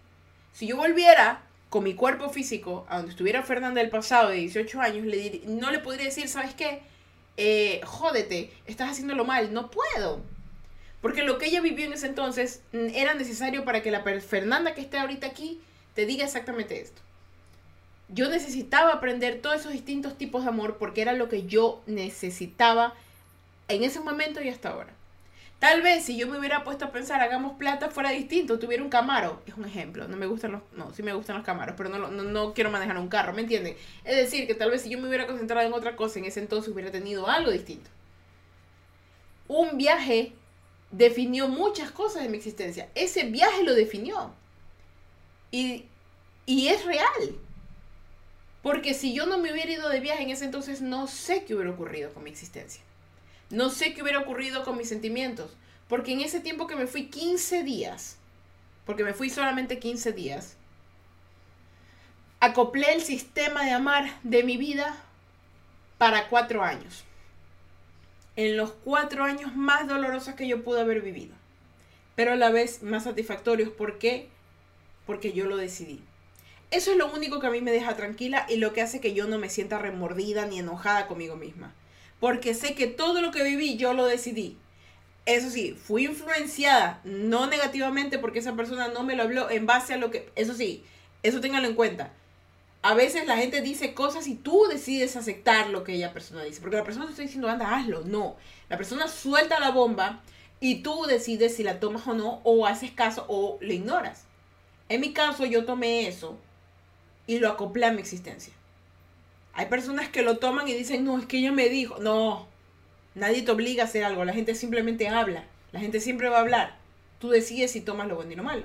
[0.52, 4.80] Si yo volviera con mi cuerpo físico a donde estuviera Fernanda del pasado de 18
[4.80, 6.82] años, le no le podría decir, ¿sabes qué?
[7.36, 9.52] Eh, jódete, estás haciéndolo mal.
[9.52, 10.20] No puedo.
[11.00, 14.74] Porque lo que ella vivió en ese entonces mm, era necesario para que la Fernanda
[14.74, 15.60] que esté ahorita aquí
[15.94, 17.02] te diga exactamente esto.
[18.08, 22.94] Yo necesitaba aprender todos esos distintos tipos de amor porque era lo que yo necesitaba
[23.68, 24.92] en ese momento y hasta ahora.
[25.62, 28.88] Tal vez si yo me hubiera puesto a pensar, hagamos plata, fuera distinto, tuviera un
[28.88, 29.40] Camaro.
[29.46, 32.08] Es un ejemplo, no me gustan los, no, sí me gustan los Camaros, pero no,
[32.08, 33.76] no, quiero manejar un carro, ¿me entienden?
[34.02, 36.40] Es decir, que tal vez si yo me hubiera concentrado en otra cosa, en ese
[36.40, 37.88] entonces hubiera tenido algo distinto.
[39.46, 40.32] Un viaje
[40.90, 42.88] definió muchas cosas de mi existencia.
[42.96, 44.34] Ese viaje lo definió.
[45.52, 45.84] Y,
[46.44, 47.38] y es real.
[48.64, 51.54] Porque si yo no me hubiera ido de viaje en ese entonces, no sé qué
[51.54, 52.82] hubiera ocurrido con mi existencia.
[53.52, 55.50] No sé qué hubiera ocurrido con mis sentimientos,
[55.86, 58.16] porque en ese tiempo que me fui 15 días,
[58.86, 60.56] porque me fui solamente 15 días,
[62.40, 64.96] acoplé el sistema de amar de mi vida
[65.98, 67.04] para cuatro años.
[68.36, 71.34] En los cuatro años más dolorosos que yo pude haber vivido,
[72.14, 73.68] pero a la vez más satisfactorios.
[73.68, 74.30] ¿Por qué?
[75.04, 76.00] Porque yo lo decidí.
[76.70, 79.12] Eso es lo único que a mí me deja tranquila y lo que hace que
[79.12, 81.74] yo no me sienta remordida ni enojada conmigo misma
[82.22, 84.56] porque sé que todo lo que viví yo lo decidí.
[85.26, 89.94] Eso sí, fui influenciada, no negativamente porque esa persona no me lo habló en base
[89.94, 90.30] a lo que...
[90.36, 90.84] Eso sí,
[91.24, 92.12] eso téngalo en cuenta.
[92.80, 96.60] A veces la gente dice cosas y tú decides aceptar lo que ella persona dice.
[96.60, 98.02] Porque la persona no está diciendo, anda, hazlo.
[98.04, 98.36] No.
[98.68, 100.22] La persona suelta la bomba
[100.60, 104.26] y tú decides si la tomas o no, o haces caso o le ignoras.
[104.88, 106.38] En mi caso, yo tomé eso
[107.26, 108.54] y lo acoplé a mi existencia.
[109.54, 111.98] Hay personas que lo toman y dicen, no, es que ella me dijo.
[111.98, 112.46] No,
[113.14, 114.24] nadie te obliga a hacer algo.
[114.24, 115.44] La gente simplemente habla.
[115.72, 116.76] La gente siempre va a hablar.
[117.18, 118.64] Tú decides si tomas lo bueno y lo malo.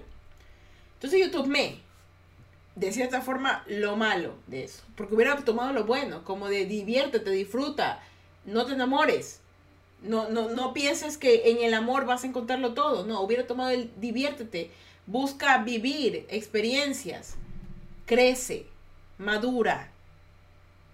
[0.96, 1.80] Entonces yo tomé,
[2.76, 4.84] de cierta forma, lo malo de eso.
[4.96, 8.02] Porque hubiera tomado lo bueno, como de diviértete, disfruta,
[8.46, 9.42] no te enamores.
[10.02, 13.06] No, no, no pienses que en el amor vas a encontrarlo todo.
[13.06, 14.72] No, hubiera tomado el diviértete.
[15.06, 17.36] Busca vivir experiencias.
[18.06, 18.66] Crece,
[19.18, 19.92] madura,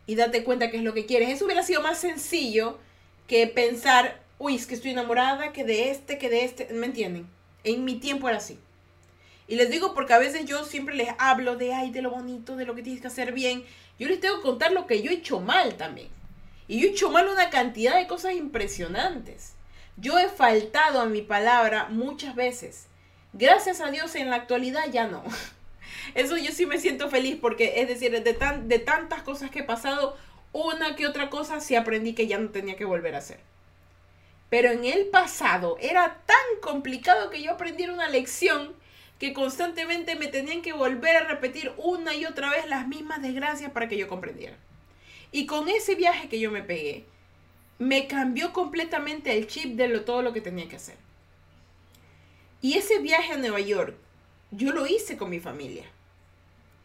[0.05, 1.29] y date cuenta que es lo que quieres.
[1.29, 2.77] Eso hubiera sido más sencillo
[3.27, 6.67] que pensar, uy, es que estoy enamorada, que de este, que de este.
[6.73, 7.27] ¿Me entienden?
[7.63, 8.59] En mi tiempo era así.
[9.47, 12.55] Y les digo porque a veces yo siempre les hablo de, ay, de lo bonito,
[12.55, 13.63] de lo que tienes que hacer bien.
[13.99, 16.07] Yo les tengo que contar lo que yo he hecho mal también.
[16.67, 19.53] Y yo he hecho mal una cantidad de cosas impresionantes.
[19.97, 22.87] Yo he faltado a mi palabra muchas veces.
[23.33, 25.23] Gracias a Dios en la actualidad ya no.
[26.15, 29.59] Eso yo sí me siento feliz porque, es decir, de, tan, de tantas cosas que
[29.59, 30.17] he pasado,
[30.51, 33.39] una que otra cosa sí aprendí que ya no tenía que volver a hacer.
[34.49, 38.73] Pero en el pasado era tan complicado que yo aprendí una lección
[39.17, 43.71] que constantemente me tenían que volver a repetir una y otra vez las mismas desgracias
[43.71, 44.57] para que yo comprendiera.
[45.31, 47.05] Y con ese viaje que yo me pegué,
[47.79, 50.97] me cambió completamente el chip de lo, todo lo que tenía que hacer.
[52.61, 53.95] Y ese viaje a Nueva York
[54.55, 55.85] yo lo hice con mi familia.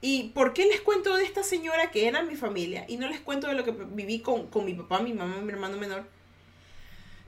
[0.00, 3.20] ¿Y por qué les cuento de esta señora que era mi familia y no les
[3.20, 6.06] cuento de lo que viví con, mi papá, mi mamá, mi hermano menor?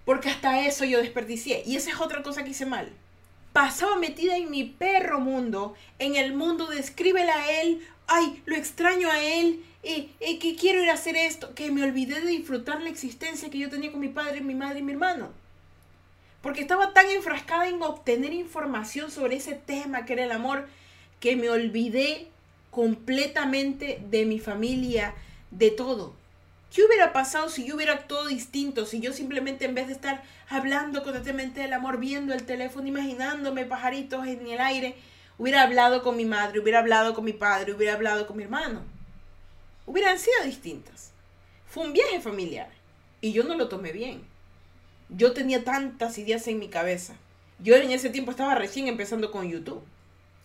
[0.04, 1.64] Porque hasta eso yo desperdicié.
[1.66, 2.92] Y esa es otra cosa que hice mal.
[3.52, 9.10] Pasaba metida en mi perro mundo, en el mundo de a él, ay, lo extraño
[9.10, 12.80] a él, y, y que quiero ir a hacer esto, que me olvidé de disfrutar
[12.80, 15.30] la existencia que yo tenía con mi padre, mi madre y mi hermano.
[16.42, 20.68] Porque estaba tan enfrascada en obtener información sobre ese tema que era el amor,
[21.20, 22.28] que me olvidé
[22.70, 25.14] completamente de mi familia,
[25.50, 26.14] de todo.
[26.72, 28.86] ¿Qué hubiera pasado si yo hubiera actuado distinto?
[28.86, 33.64] Si yo simplemente en vez de estar hablando constantemente del amor, viendo el teléfono, imaginándome
[33.64, 34.94] pajaritos en el aire,
[35.36, 38.82] hubiera hablado con mi madre, hubiera hablado con mi padre, hubiera hablado con mi hermano.
[39.84, 41.10] Hubieran sido distintas.
[41.66, 42.70] Fue un viaje familiar
[43.20, 44.29] y yo no lo tomé bien.
[45.10, 47.14] Yo tenía tantas ideas en mi cabeza.
[47.58, 49.82] Yo en ese tiempo estaba recién empezando con YouTube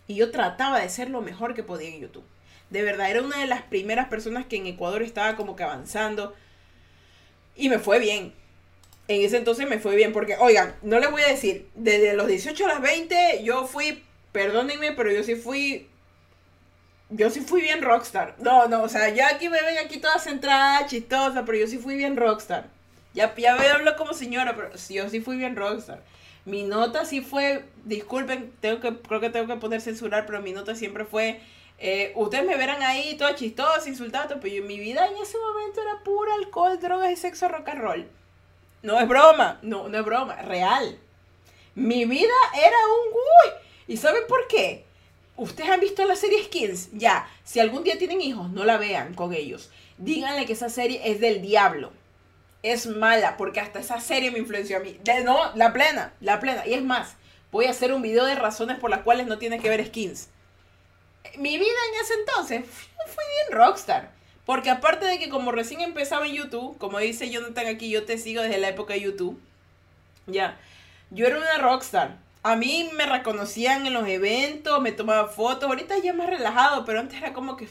[0.06, 2.24] y yo trataba de ser lo mejor que podía en YouTube.
[2.70, 6.34] De verdad, era una de las primeras personas que en Ecuador estaba como que avanzando.
[7.54, 8.34] Y me fue bien.
[9.08, 10.12] En ese entonces me fue bien.
[10.12, 14.02] Porque, oigan, no les voy a decir, desde los 18 a las 20 yo fui,
[14.32, 15.88] perdónenme, pero yo sí fui
[17.10, 18.34] yo sí fui bien rockstar.
[18.38, 21.78] No, no, o sea, ya aquí me ven aquí toda centrada, chistosa, pero yo sí
[21.78, 22.68] fui bien rockstar.
[23.16, 26.04] Ya, ya hablo como señora, pero yo sí fui bien rockstar.
[26.44, 30.52] Mi nota sí fue, disculpen, tengo que, creo que tengo que poner censurar, pero mi
[30.52, 31.40] nota siempre fue
[31.78, 36.02] eh, ustedes me verán ahí todo chistoso, insultado, pero mi vida en ese momento era
[36.02, 38.08] pura alcohol, drogas y sexo rock and roll.
[38.82, 40.98] No es broma, no, no es broma, real.
[41.74, 43.52] Mi vida era un uy.
[43.88, 44.84] ¿Y saben por qué?
[45.36, 47.28] Ustedes han visto la serie Skins, ya.
[47.44, 49.70] Si algún día tienen hijos, no la vean con ellos.
[49.98, 51.92] Díganle que esa serie es del diablo.
[52.70, 54.98] Es mala, porque hasta esa serie me influenció a mí.
[55.04, 56.66] De, no, la plena, la plena.
[56.66, 57.16] Y es más,
[57.52, 60.28] voy a hacer un video de razones por las cuales no tiene que ver Skins
[61.38, 62.64] mi vida en ese entonces
[63.06, 64.10] fui bien rockstar.
[64.44, 68.16] Porque aparte de que como recién empezaba en YouTube, como dice Jonathan aquí, yo te
[68.16, 69.40] sigo desde la época de YouTube.
[70.26, 70.58] Ya,
[71.10, 72.18] yo era una rockstar.
[72.44, 75.68] A mí me reconocían en los eventos, me tomaban fotos.
[75.68, 77.68] Ahorita ya más relajado, pero antes era como que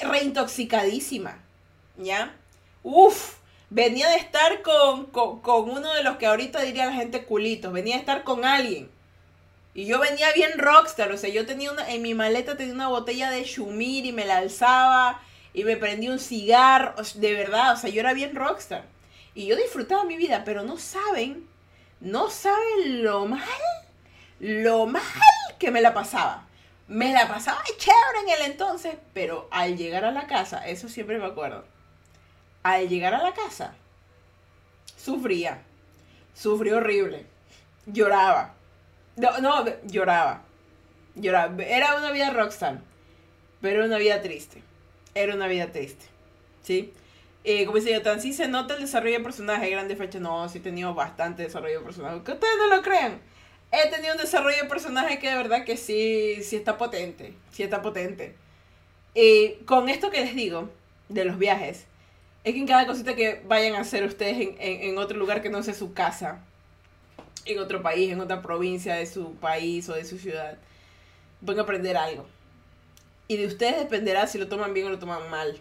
[0.00, 1.38] reintoxicadísima.
[1.98, 2.34] ¿Ya?
[2.88, 7.24] Uf, venía de estar con, con, con, uno de los que ahorita diría la gente
[7.24, 7.72] culitos.
[7.72, 8.88] Venía de estar con alguien
[9.74, 12.86] y yo venía bien rockstar, o sea, yo tenía una, en mi maleta tenía una
[12.86, 15.20] botella de Shumir y me la alzaba
[15.52, 18.84] y me prendí un cigarro, de verdad, o sea, yo era bien rockstar.
[19.34, 21.44] Y yo disfrutaba mi vida, pero no saben,
[21.98, 23.42] no saben lo mal,
[24.38, 25.02] lo mal
[25.58, 26.46] que me la pasaba.
[26.86, 31.18] Me la pasaba chévere en el entonces, pero al llegar a la casa, eso siempre
[31.18, 31.64] me acuerdo,
[32.72, 33.74] al llegar a la casa,
[34.96, 35.62] sufría,
[36.34, 37.26] sufrí horrible,
[37.86, 38.56] lloraba
[39.16, 40.42] no, no, lloraba.
[41.14, 41.62] Lloraba.
[41.64, 42.80] Era una vida rockstar.
[43.60, 44.62] Pero era una vida triste.
[45.14, 46.04] Era una vida triste.
[46.62, 46.92] ¿Sí?
[47.44, 50.18] Eh, como dice tan sí se nota el desarrollo de personaje, grande fecha.
[50.18, 52.22] No, sí he tenido bastante desarrollo de personaje.
[52.24, 53.20] Que ustedes no lo crean.
[53.72, 57.34] He tenido un desarrollo de personaje que de verdad que sí, sí está potente.
[57.52, 58.34] Sí está potente.
[59.14, 60.68] Y con esto que les digo,
[61.08, 61.86] de los viajes,
[62.46, 65.50] es que en cada cosita que vayan a hacer ustedes en, en otro lugar que
[65.50, 66.44] no sea su casa,
[67.44, 70.56] en otro país, en otra provincia de su país o de su ciudad,
[71.40, 72.24] van a aprender algo.
[73.26, 75.60] Y de ustedes dependerá si lo toman bien o lo toman mal.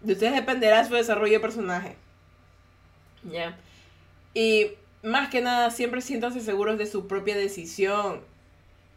[0.00, 1.94] De ustedes dependerá su desarrollo de personaje.
[3.22, 3.56] ¿Ya?
[4.34, 4.72] Y
[5.04, 8.20] más que nada, siempre siéntanse seguros de su propia decisión.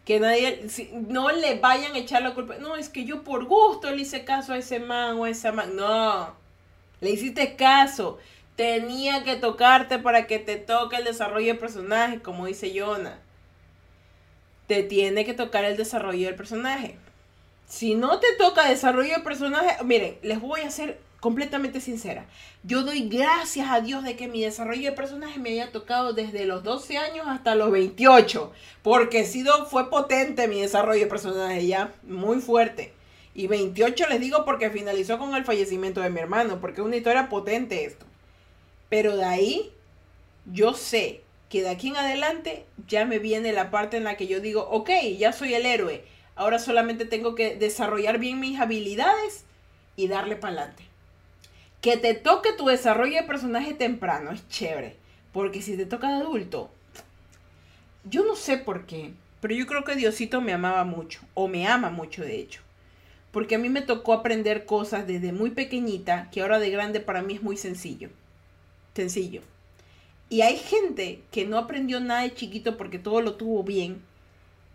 [0.04, 0.66] Que nadie,
[1.10, 2.56] no le vayan a echar la culpa.
[2.58, 5.52] No, es que yo por gusto le hice caso a ese man o a esa
[5.52, 5.76] man.
[5.76, 6.42] No,
[7.04, 8.18] le hiciste caso
[8.56, 13.20] tenía que tocarte para que te toque el desarrollo del personaje, como dice Jonah.
[14.68, 16.98] Te tiene que tocar el desarrollo del personaje.
[17.68, 22.26] Si no te toca desarrollo del personaje, miren, les voy a ser completamente sincera.
[22.64, 26.46] Yo doy gracias a Dios de que mi desarrollo de personaje me haya tocado desde
[26.46, 28.52] los 12 años hasta los 28.
[28.82, 32.94] Porque sido, fue potente mi desarrollo de personaje ya, muy fuerte.
[33.36, 36.96] Y 28 les digo porque finalizó con el fallecimiento de mi hermano, porque es una
[36.96, 38.06] historia potente esto.
[38.90, 39.72] Pero de ahí,
[40.46, 44.28] yo sé que de aquí en adelante ya me viene la parte en la que
[44.28, 46.04] yo digo, ok, ya soy el héroe.
[46.36, 49.46] Ahora solamente tengo que desarrollar bien mis habilidades
[49.96, 50.84] y darle para adelante.
[51.82, 54.96] Que te toque tu desarrollo de personaje temprano es chévere.
[55.32, 56.70] Porque si te toca de adulto,
[58.04, 61.68] yo no sé por qué, pero yo creo que Diosito me amaba mucho, o me
[61.68, 62.62] ama mucho de hecho.
[63.34, 67.24] Porque a mí me tocó aprender cosas desde muy pequeñita que ahora de grande para
[67.24, 68.12] mí es muy sencillo.
[68.94, 69.42] Sencillo.
[70.30, 74.04] Y hay gente que no aprendió nada de chiquito porque todo lo tuvo bien,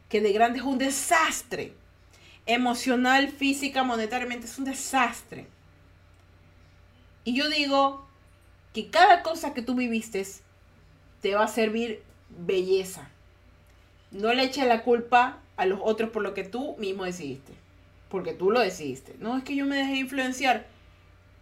[0.09, 1.73] que de grande es un desastre.
[2.47, 5.47] Emocional, física, monetariamente es un desastre.
[7.23, 8.09] Y yo digo
[8.75, 10.27] que cada cosa que tú viviste
[11.21, 13.09] te va a servir belleza.
[14.11, 17.53] No le eches la culpa a los otros por lo que tú mismo decidiste.
[18.09, 19.15] Porque tú lo decidiste.
[19.19, 20.67] No es que yo me dejé influenciar.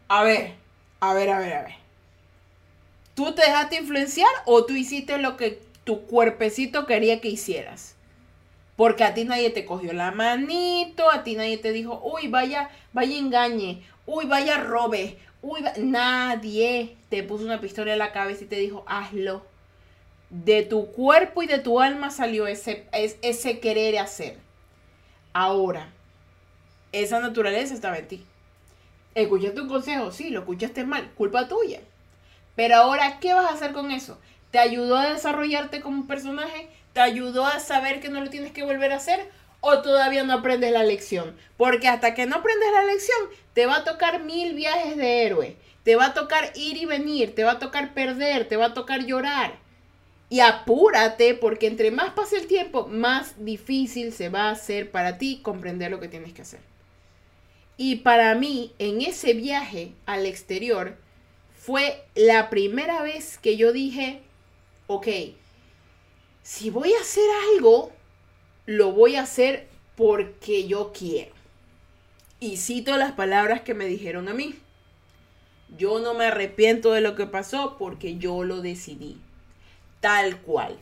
[0.09, 0.55] A ver,
[1.01, 1.75] a ver, a ver, a ver.
[3.15, 7.97] ¿Tú te dejaste influenciar o tú hiciste lo que tu cuerpecito quería que hicieras?
[8.77, 12.69] Porque a ti nadie te cogió la manito, a ti nadie te dijo, uy, vaya,
[12.93, 18.49] vaya engañe, uy, vaya robe, uy, nadie te puso una pistola en la cabeza y
[18.49, 19.45] te dijo, hazlo.
[20.29, 22.87] De tu cuerpo y de tu alma salió ese,
[23.23, 24.37] ese querer hacer.
[25.33, 25.91] Ahora,
[26.93, 28.27] esa naturaleza estaba en ti.
[29.15, 30.13] ¿Escuchaste un consejo?
[30.13, 31.81] Sí, lo escuchaste mal, culpa tuya.
[32.55, 34.19] Pero ahora, ¿qué vas a hacer con eso?
[34.51, 36.69] ¿Te ayudó a desarrollarte como personaje?
[36.93, 39.31] ¿Te ayudó a saber que no lo tienes que volver a hacer?
[39.61, 41.37] ¿O todavía no aprendes la lección?
[41.57, 43.19] Porque hasta que no aprendes la lección,
[43.53, 45.57] te va a tocar mil viajes de héroe.
[45.83, 48.75] Te va a tocar ir y venir, te va a tocar perder, te va a
[48.75, 49.59] tocar llorar.
[50.29, 55.19] Y apúrate porque entre más pase el tiempo, más difícil se va a hacer para
[55.19, 56.61] ti comprender lo que tienes que hacer.
[57.77, 60.97] Y para mí, en ese viaje al exterior,
[61.55, 64.23] fue la primera vez que yo dije,
[64.87, 65.09] ok,
[66.43, 67.25] si voy a hacer
[67.55, 67.93] algo,
[68.67, 71.35] lo voy a hacer porque yo quiero.
[72.39, 74.55] Y cito las palabras que me dijeron a mí.
[75.77, 79.19] Yo no me arrepiento de lo que pasó porque yo lo decidí.
[80.01, 80.77] Tal cual.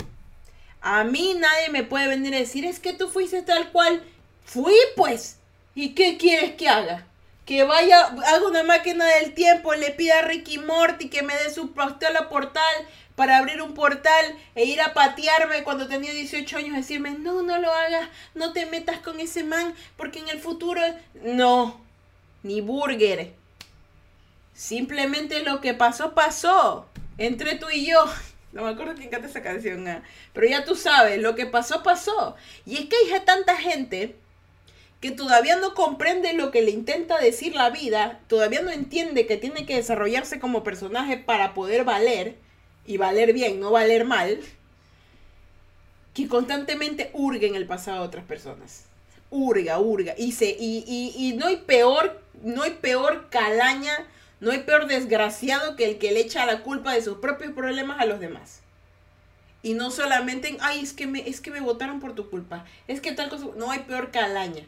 [0.80, 4.04] A mí nadie me puede venir a decir, es que tú fuiste tal cual.
[4.44, 5.38] Fui pues.
[5.74, 7.06] ¿Y qué quieres que haga?
[7.46, 11.50] Que vaya, haga una máquina del tiempo, le pida a Ricky Morty que me dé
[11.50, 11.74] su
[12.12, 17.12] la portal para abrir un portal e ir a patearme cuando tenía 18 años, decirme,
[17.12, 20.80] no, no lo hagas, no te metas con ese man, porque en el futuro,
[21.22, 21.80] no,
[22.42, 23.32] ni burger.
[24.52, 26.86] Simplemente lo que pasó, pasó,
[27.18, 28.04] entre tú y yo.
[28.52, 30.02] No me acuerdo quién canta esa canción, ah.
[30.32, 32.36] pero ya tú sabes, lo que pasó, pasó.
[32.64, 34.16] Y es que hay tanta gente
[35.04, 39.36] que todavía no comprende lo que le intenta decir la vida, todavía no entiende que
[39.36, 42.36] tiene que desarrollarse como personaje para poder valer,
[42.86, 44.40] y valer bien, no valer mal,
[46.14, 48.86] que constantemente hurga en el pasado de otras personas.
[49.28, 50.14] Hurga, hurga.
[50.16, 54.06] Y, se, y, y, no hay peor, no hay peor calaña,
[54.40, 58.00] no hay peor desgraciado que el que le echa la culpa de sus propios problemas
[58.00, 58.62] a los demás.
[59.62, 62.64] Y no solamente en, ay, es que me, es que me votaron por tu culpa.
[62.88, 63.48] Es que tal cosa.
[63.58, 64.64] No hay peor calaña.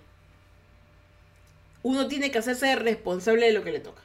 [1.87, 4.03] Uno tiene que hacerse responsable de lo que le toca.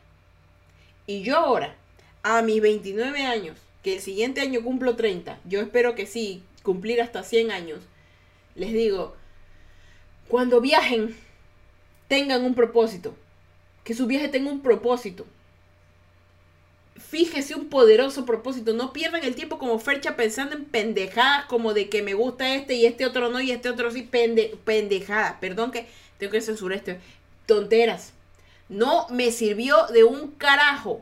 [1.07, 1.75] Y yo ahora,
[2.21, 7.01] a mis 29 años, que el siguiente año cumplo 30, yo espero que sí, cumplir
[7.01, 7.79] hasta 100 años,
[8.53, 9.15] les digo,
[10.27, 11.17] cuando viajen,
[12.07, 13.15] tengan un propósito,
[13.83, 15.25] que su viaje tenga un propósito.
[16.97, 21.89] Fíjese un poderoso propósito, no pierdan el tiempo como Fercha pensando en pendejadas como de
[21.89, 25.71] que me gusta este y este otro no y este otro sí, pende, pendejadas, perdón
[25.71, 25.87] que
[26.19, 26.91] tengo que censurar esto,
[27.51, 28.13] tonteras.
[28.69, 31.01] No me sirvió de un carajo.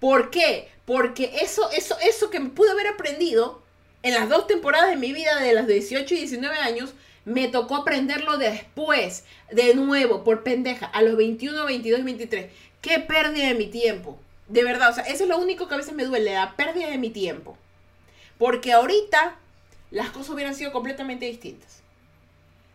[0.00, 0.68] ¿Por qué?
[0.86, 3.62] Porque eso, eso, eso que pude haber aprendido
[4.02, 6.94] en las dos temporadas de mi vida de las 18 y 19 años,
[7.26, 12.52] me tocó aprenderlo después, de nuevo, por pendeja, a los 21, 22 y 23.
[12.80, 14.18] Qué pérdida de mi tiempo.
[14.48, 16.88] De verdad, o sea, eso es lo único que a veces me duele, la pérdida
[16.88, 17.58] de mi tiempo.
[18.38, 19.36] Porque ahorita
[19.90, 21.82] las cosas hubieran sido completamente distintas.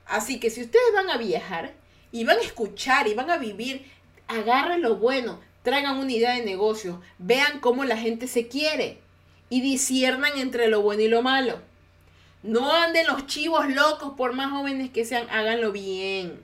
[0.05, 1.73] Así que si ustedes van a viajar
[2.15, 3.85] y van a escuchar y van a vivir,
[4.29, 8.99] agarren lo bueno, traigan una idea de negocio, vean cómo la gente se quiere
[9.49, 11.59] y disiernan entre lo bueno y lo malo.
[12.41, 16.39] No anden los chivos locos, por más jóvenes que sean, háganlo bien.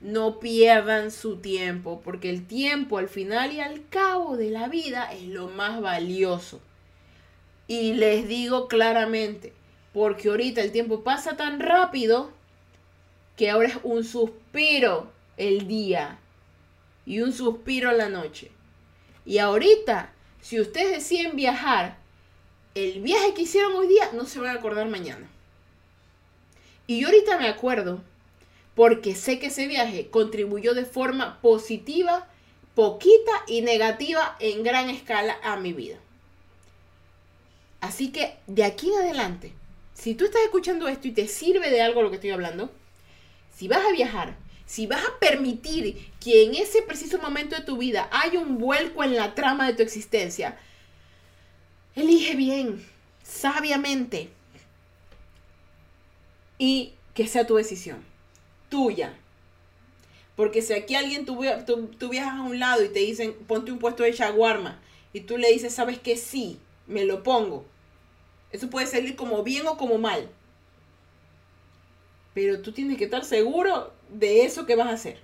[0.00, 5.12] No pierdan su tiempo, porque el tiempo al final y al cabo de la vida
[5.12, 6.60] es lo más valioso.
[7.66, 9.52] Y les digo claramente,
[9.92, 12.30] porque ahorita el tiempo pasa tan rápido
[13.36, 16.18] que ahora es un suspiro el día
[17.06, 18.50] y un suspiro la noche.
[19.24, 21.96] Y ahorita, si ustedes deciden viajar,
[22.74, 25.28] el viaje que hicieron hoy día no se van a acordar mañana.
[26.86, 28.02] Y yo ahorita me acuerdo
[28.74, 32.28] porque sé que ese viaje contribuyó de forma positiva,
[32.74, 35.98] poquita y negativa en gran escala a mi vida.
[37.80, 39.52] Así que de aquí en adelante,
[39.92, 42.70] si tú estás escuchando esto y te sirve de algo lo que estoy hablando,
[43.62, 44.34] si vas a viajar,
[44.66, 49.04] si vas a permitir que en ese preciso momento de tu vida haya un vuelco
[49.04, 50.58] en la trama de tu existencia,
[51.94, 52.84] elige bien,
[53.22, 54.30] sabiamente.
[56.58, 58.02] Y que sea tu decisión,
[58.68, 59.16] tuya.
[60.34, 64.02] Porque si aquí alguien tú, viajas a un lado y te dicen, ponte un puesto
[64.02, 64.80] de shawarma,
[65.12, 66.58] y tú le dices, ¿sabes que Sí,
[66.88, 67.64] me lo pongo.
[68.50, 70.28] Eso puede salir como bien o como mal.
[72.34, 75.18] Pero tú tienes que estar seguro de eso que vas a hacer.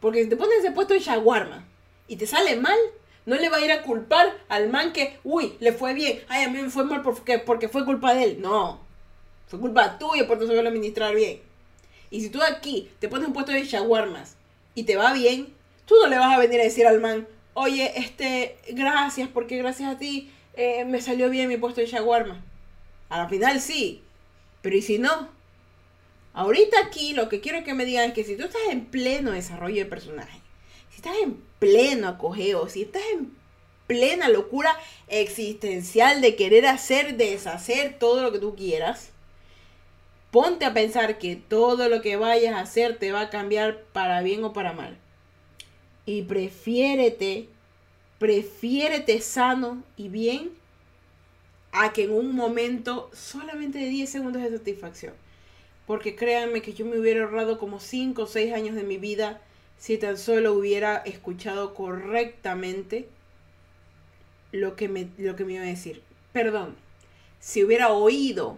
[0.00, 1.64] Porque si te pones ese puesto de shawarma
[2.08, 2.78] y te sale mal,
[3.24, 6.44] no le va a ir a culpar al man que, uy, le fue bien, ay,
[6.44, 8.40] a mí me fue mal porque, porque fue culpa de él.
[8.40, 8.80] No.
[9.46, 11.40] Fue culpa tuya por no saberlo administrar bien.
[12.10, 14.36] Y si tú aquí te pones un puesto de shawarmas
[14.74, 15.54] y te va bien,
[15.86, 19.94] tú no le vas a venir a decir al man, oye, este, gracias, porque gracias
[19.94, 22.42] a ti eh, me salió bien mi puesto de shawarma.
[23.08, 24.02] A la final sí,
[24.62, 25.28] pero ¿y si no?
[26.34, 29.32] Ahorita aquí lo que quiero que me digan es que si tú estás en pleno
[29.32, 30.40] desarrollo de personaje,
[30.90, 33.36] si estás en pleno acogeo, si estás en
[33.86, 34.74] plena locura
[35.08, 39.10] existencial de querer hacer, deshacer todo lo que tú quieras,
[40.30, 44.22] ponte a pensar que todo lo que vayas a hacer te va a cambiar para
[44.22, 44.96] bien o para mal.
[46.06, 47.48] Y prefiérete,
[48.18, 50.50] prefiérete sano y bien
[51.72, 55.21] a que en un momento solamente de 10 segundos de satisfacción.
[55.92, 59.42] Porque créanme que yo me hubiera ahorrado como 5 o 6 años de mi vida
[59.76, 63.10] si tan solo hubiera escuchado correctamente
[64.52, 66.00] lo que me, lo que me iba a decir.
[66.32, 66.76] Perdón,
[67.40, 68.56] si hubiera oído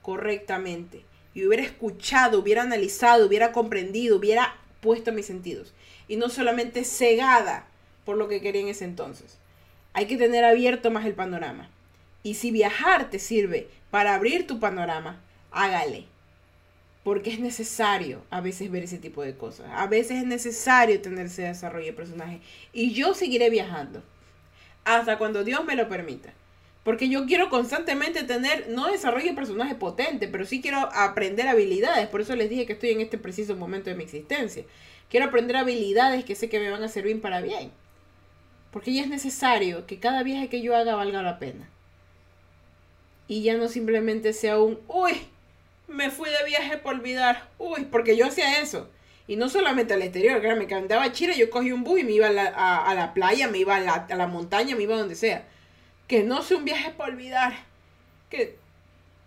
[0.00, 1.02] correctamente
[1.34, 5.74] y hubiera escuchado, hubiera analizado, hubiera comprendido, hubiera puesto mis sentidos.
[6.08, 7.66] Y no solamente cegada
[8.06, 9.36] por lo que quería en ese entonces.
[9.92, 11.68] Hay que tener abierto más el panorama.
[12.22, 15.20] Y si viajar te sirve para abrir tu panorama,
[15.50, 16.06] hágale.
[17.04, 19.66] Porque es necesario a veces ver ese tipo de cosas.
[19.72, 22.40] A veces es necesario tener ese desarrollo de personaje.
[22.72, 24.02] Y yo seguiré viajando
[24.84, 26.32] hasta cuando Dios me lo permita.
[26.82, 32.08] Porque yo quiero constantemente tener, no desarrollo de personaje potente, pero sí quiero aprender habilidades.
[32.08, 34.64] Por eso les dije que estoy en este preciso momento de mi existencia.
[35.10, 37.70] Quiero aprender habilidades que sé que me van a servir para bien.
[38.70, 41.68] Porque ya es necesario que cada viaje que yo haga valga la pena.
[43.26, 45.12] Y ya no simplemente sea un, uy,
[45.88, 47.48] me fui de viaje por olvidar.
[47.58, 48.88] Uy, porque yo hacía eso.
[49.26, 52.04] Y no solamente al exterior, créanme, que andaba a Chile, yo cogí un bus y
[52.04, 52.30] me iba a
[52.94, 55.46] la, playa, me iba a la, a la, montaña, me iba a donde sea.
[56.06, 57.52] Que no sea un viaje para olvidar.
[58.30, 58.58] Que,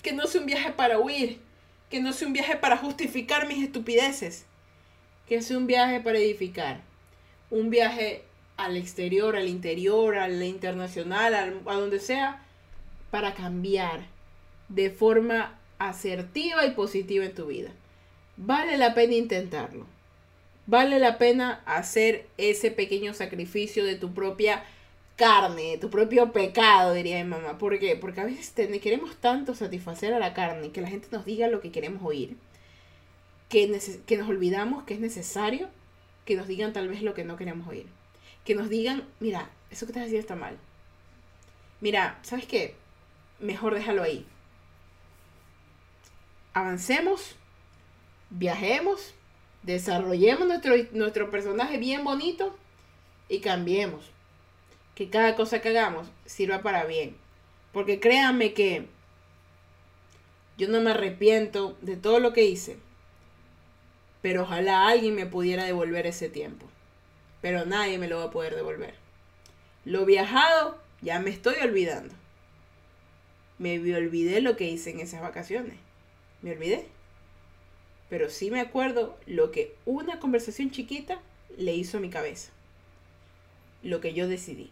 [0.02, 1.40] que no sea un viaje para huir.
[1.90, 4.46] Que no sea un viaje para justificar mis estupideces.
[5.28, 6.82] Que sea un viaje para edificar.
[7.52, 8.24] Un viaje
[8.58, 12.44] al exterior, al interior, al internacional, a donde sea,
[13.12, 14.02] para cambiar
[14.70, 15.60] de forma
[15.90, 17.72] asertiva y positiva en tu vida
[18.42, 19.86] vale la pena intentarlo.
[20.68, 24.64] Vale la pena hacer ese pequeño sacrificio de tu propia
[25.16, 27.58] carne, de tu propio pecado, diría mi mamá.
[27.58, 31.62] Porque a veces queremos tanto satisfacer a la carne, que la gente nos diga lo
[31.62, 32.38] que queremos oír,
[33.50, 35.70] que, que nos olvidamos que es necesario
[36.26, 37.88] que nos digan tal vez lo que no queremos oír.
[38.46, 40.58] Que nos digan, mira, eso que estás haciendo está mal.
[41.80, 42.76] Mira, ¿sabes qué?
[43.40, 44.26] Mejor déjalo ahí.
[46.54, 47.36] Avancemos
[48.32, 49.14] viajemos,
[49.62, 50.48] desarrollemos
[50.94, 52.58] nuestro, personaje bien bonito
[53.30, 54.10] y cambiemos.
[54.96, 57.16] Que cada cosa que hagamos sirva para bien.
[57.72, 58.88] Porque créanme que
[60.58, 62.78] yo no me arrepiento de todo lo que hice.
[64.22, 66.68] Pero ojalá alguien me pudiera devolver ese tiempo.
[67.42, 68.96] Pero nadie me lo va a poder devolver.
[69.86, 72.14] Lo viajado ya me estoy olvidando.
[73.58, 75.78] Me olvidé lo que hice en esas vacaciones.
[76.42, 76.88] Me olvidé
[78.12, 81.22] pero sí me acuerdo lo que una conversación chiquita
[81.58, 82.52] le hizo a mi cabeza.
[83.84, 84.70] Lo que yo decidí.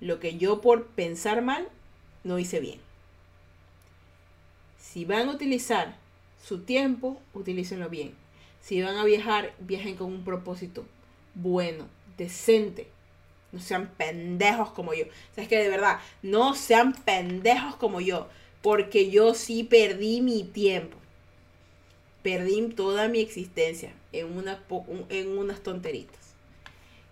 [0.00, 1.66] Lo que yo por pensar mal
[2.24, 2.78] no hice bien.
[4.78, 5.96] Si van a utilizar
[6.44, 8.12] su tiempo, utilícenlo bien.
[8.60, 10.84] Si van a viajar, viajen con un propósito
[11.34, 11.88] bueno,
[12.18, 12.86] decente.
[13.50, 15.06] No sean pendejos como yo.
[15.06, 18.28] O sea, es que de verdad, no sean pendejos como yo.
[18.66, 20.98] Porque yo sí perdí mi tiempo
[22.26, 24.26] perdí toda mi existencia en,
[25.10, 26.34] en unas tonteritas.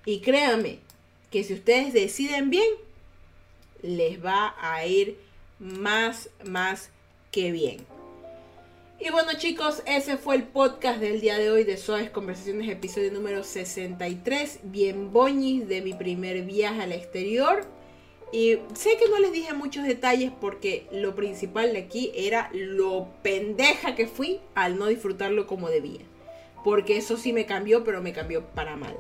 [0.05, 0.81] Y créanme
[1.31, 2.69] que si ustedes deciden bien,
[3.81, 5.17] les va a ir
[5.61, 6.91] más, más
[7.31, 7.87] que bien.
[8.99, 13.13] Y bueno chicos, ese fue el podcast del día de hoy de Suaves Conversaciones, episodio
[13.13, 17.65] número 63, bien boñis de mi primer viaje al exterior.
[18.35, 23.07] Y sé que no les dije muchos detalles porque lo principal de aquí era lo
[23.23, 26.01] pendeja que fui al no disfrutarlo como debía.
[26.65, 28.97] Porque eso sí me cambió, pero me cambió para mal.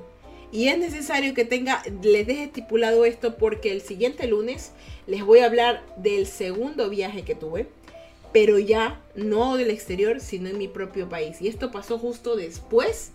[0.52, 4.70] Y es necesario que tenga, les deje estipulado esto porque el siguiente lunes
[5.08, 7.66] les voy a hablar del segundo viaje que tuve,
[8.32, 11.42] pero ya no del exterior, sino en mi propio país.
[11.42, 13.10] Y esto pasó justo después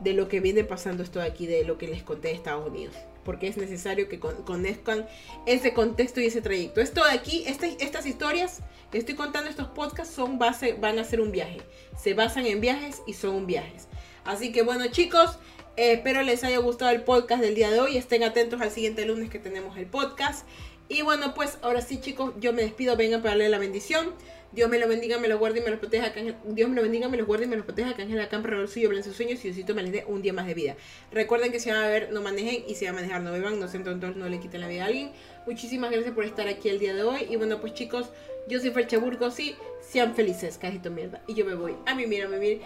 [0.00, 2.68] de lo que viene pasando esto de aquí, de lo que les conté de Estados
[2.68, 2.94] Unidos
[3.24, 5.06] porque es necesario que conozcan
[5.46, 6.80] ese contexto y ese trayecto.
[6.80, 8.60] Esto de aquí, este, estas historias
[8.90, 11.62] que estoy contando, estos podcasts, son base, van a ser un viaje.
[11.98, 13.88] Se basan en viajes y son viajes.
[14.24, 15.38] Así que bueno chicos,
[15.76, 17.96] eh, espero les haya gustado el podcast del día de hoy.
[17.96, 20.46] Estén atentos al siguiente lunes que tenemos el podcast.
[20.88, 22.96] Y bueno, pues ahora sí chicos, yo me despido.
[22.96, 24.12] Vengan para darle la bendición.
[24.52, 26.12] Dios me lo bendiga, me lo guarde y me lo proteja.
[26.44, 27.94] Dios me lo bendiga, me lo guarde y me lo proteja.
[27.94, 30.32] Que Ángel Acá, el suyo, en sus sueños y Diosito me les dé un día
[30.32, 30.76] más de vida.
[31.10, 33.58] Recuerden que si van a ver, no manejen y si van a manejar, no beban,
[33.58, 35.12] no se tontos, no le quiten la vida a alguien.
[35.46, 37.26] Muchísimas gracias por estar aquí el día de hoy.
[37.30, 38.10] Y bueno, pues chicos,
[38.48, 41.22] yo soy Fercha Burgos y sean felices, cajito mierda.
[41.26, 42.60] Y yo me voy a mimir, a vivir,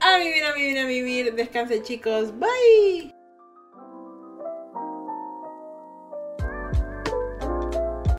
[0.00, 1.34] a vivir, a vivir, a vivir.
[1.34, 3.21] Descansen chicos, bye.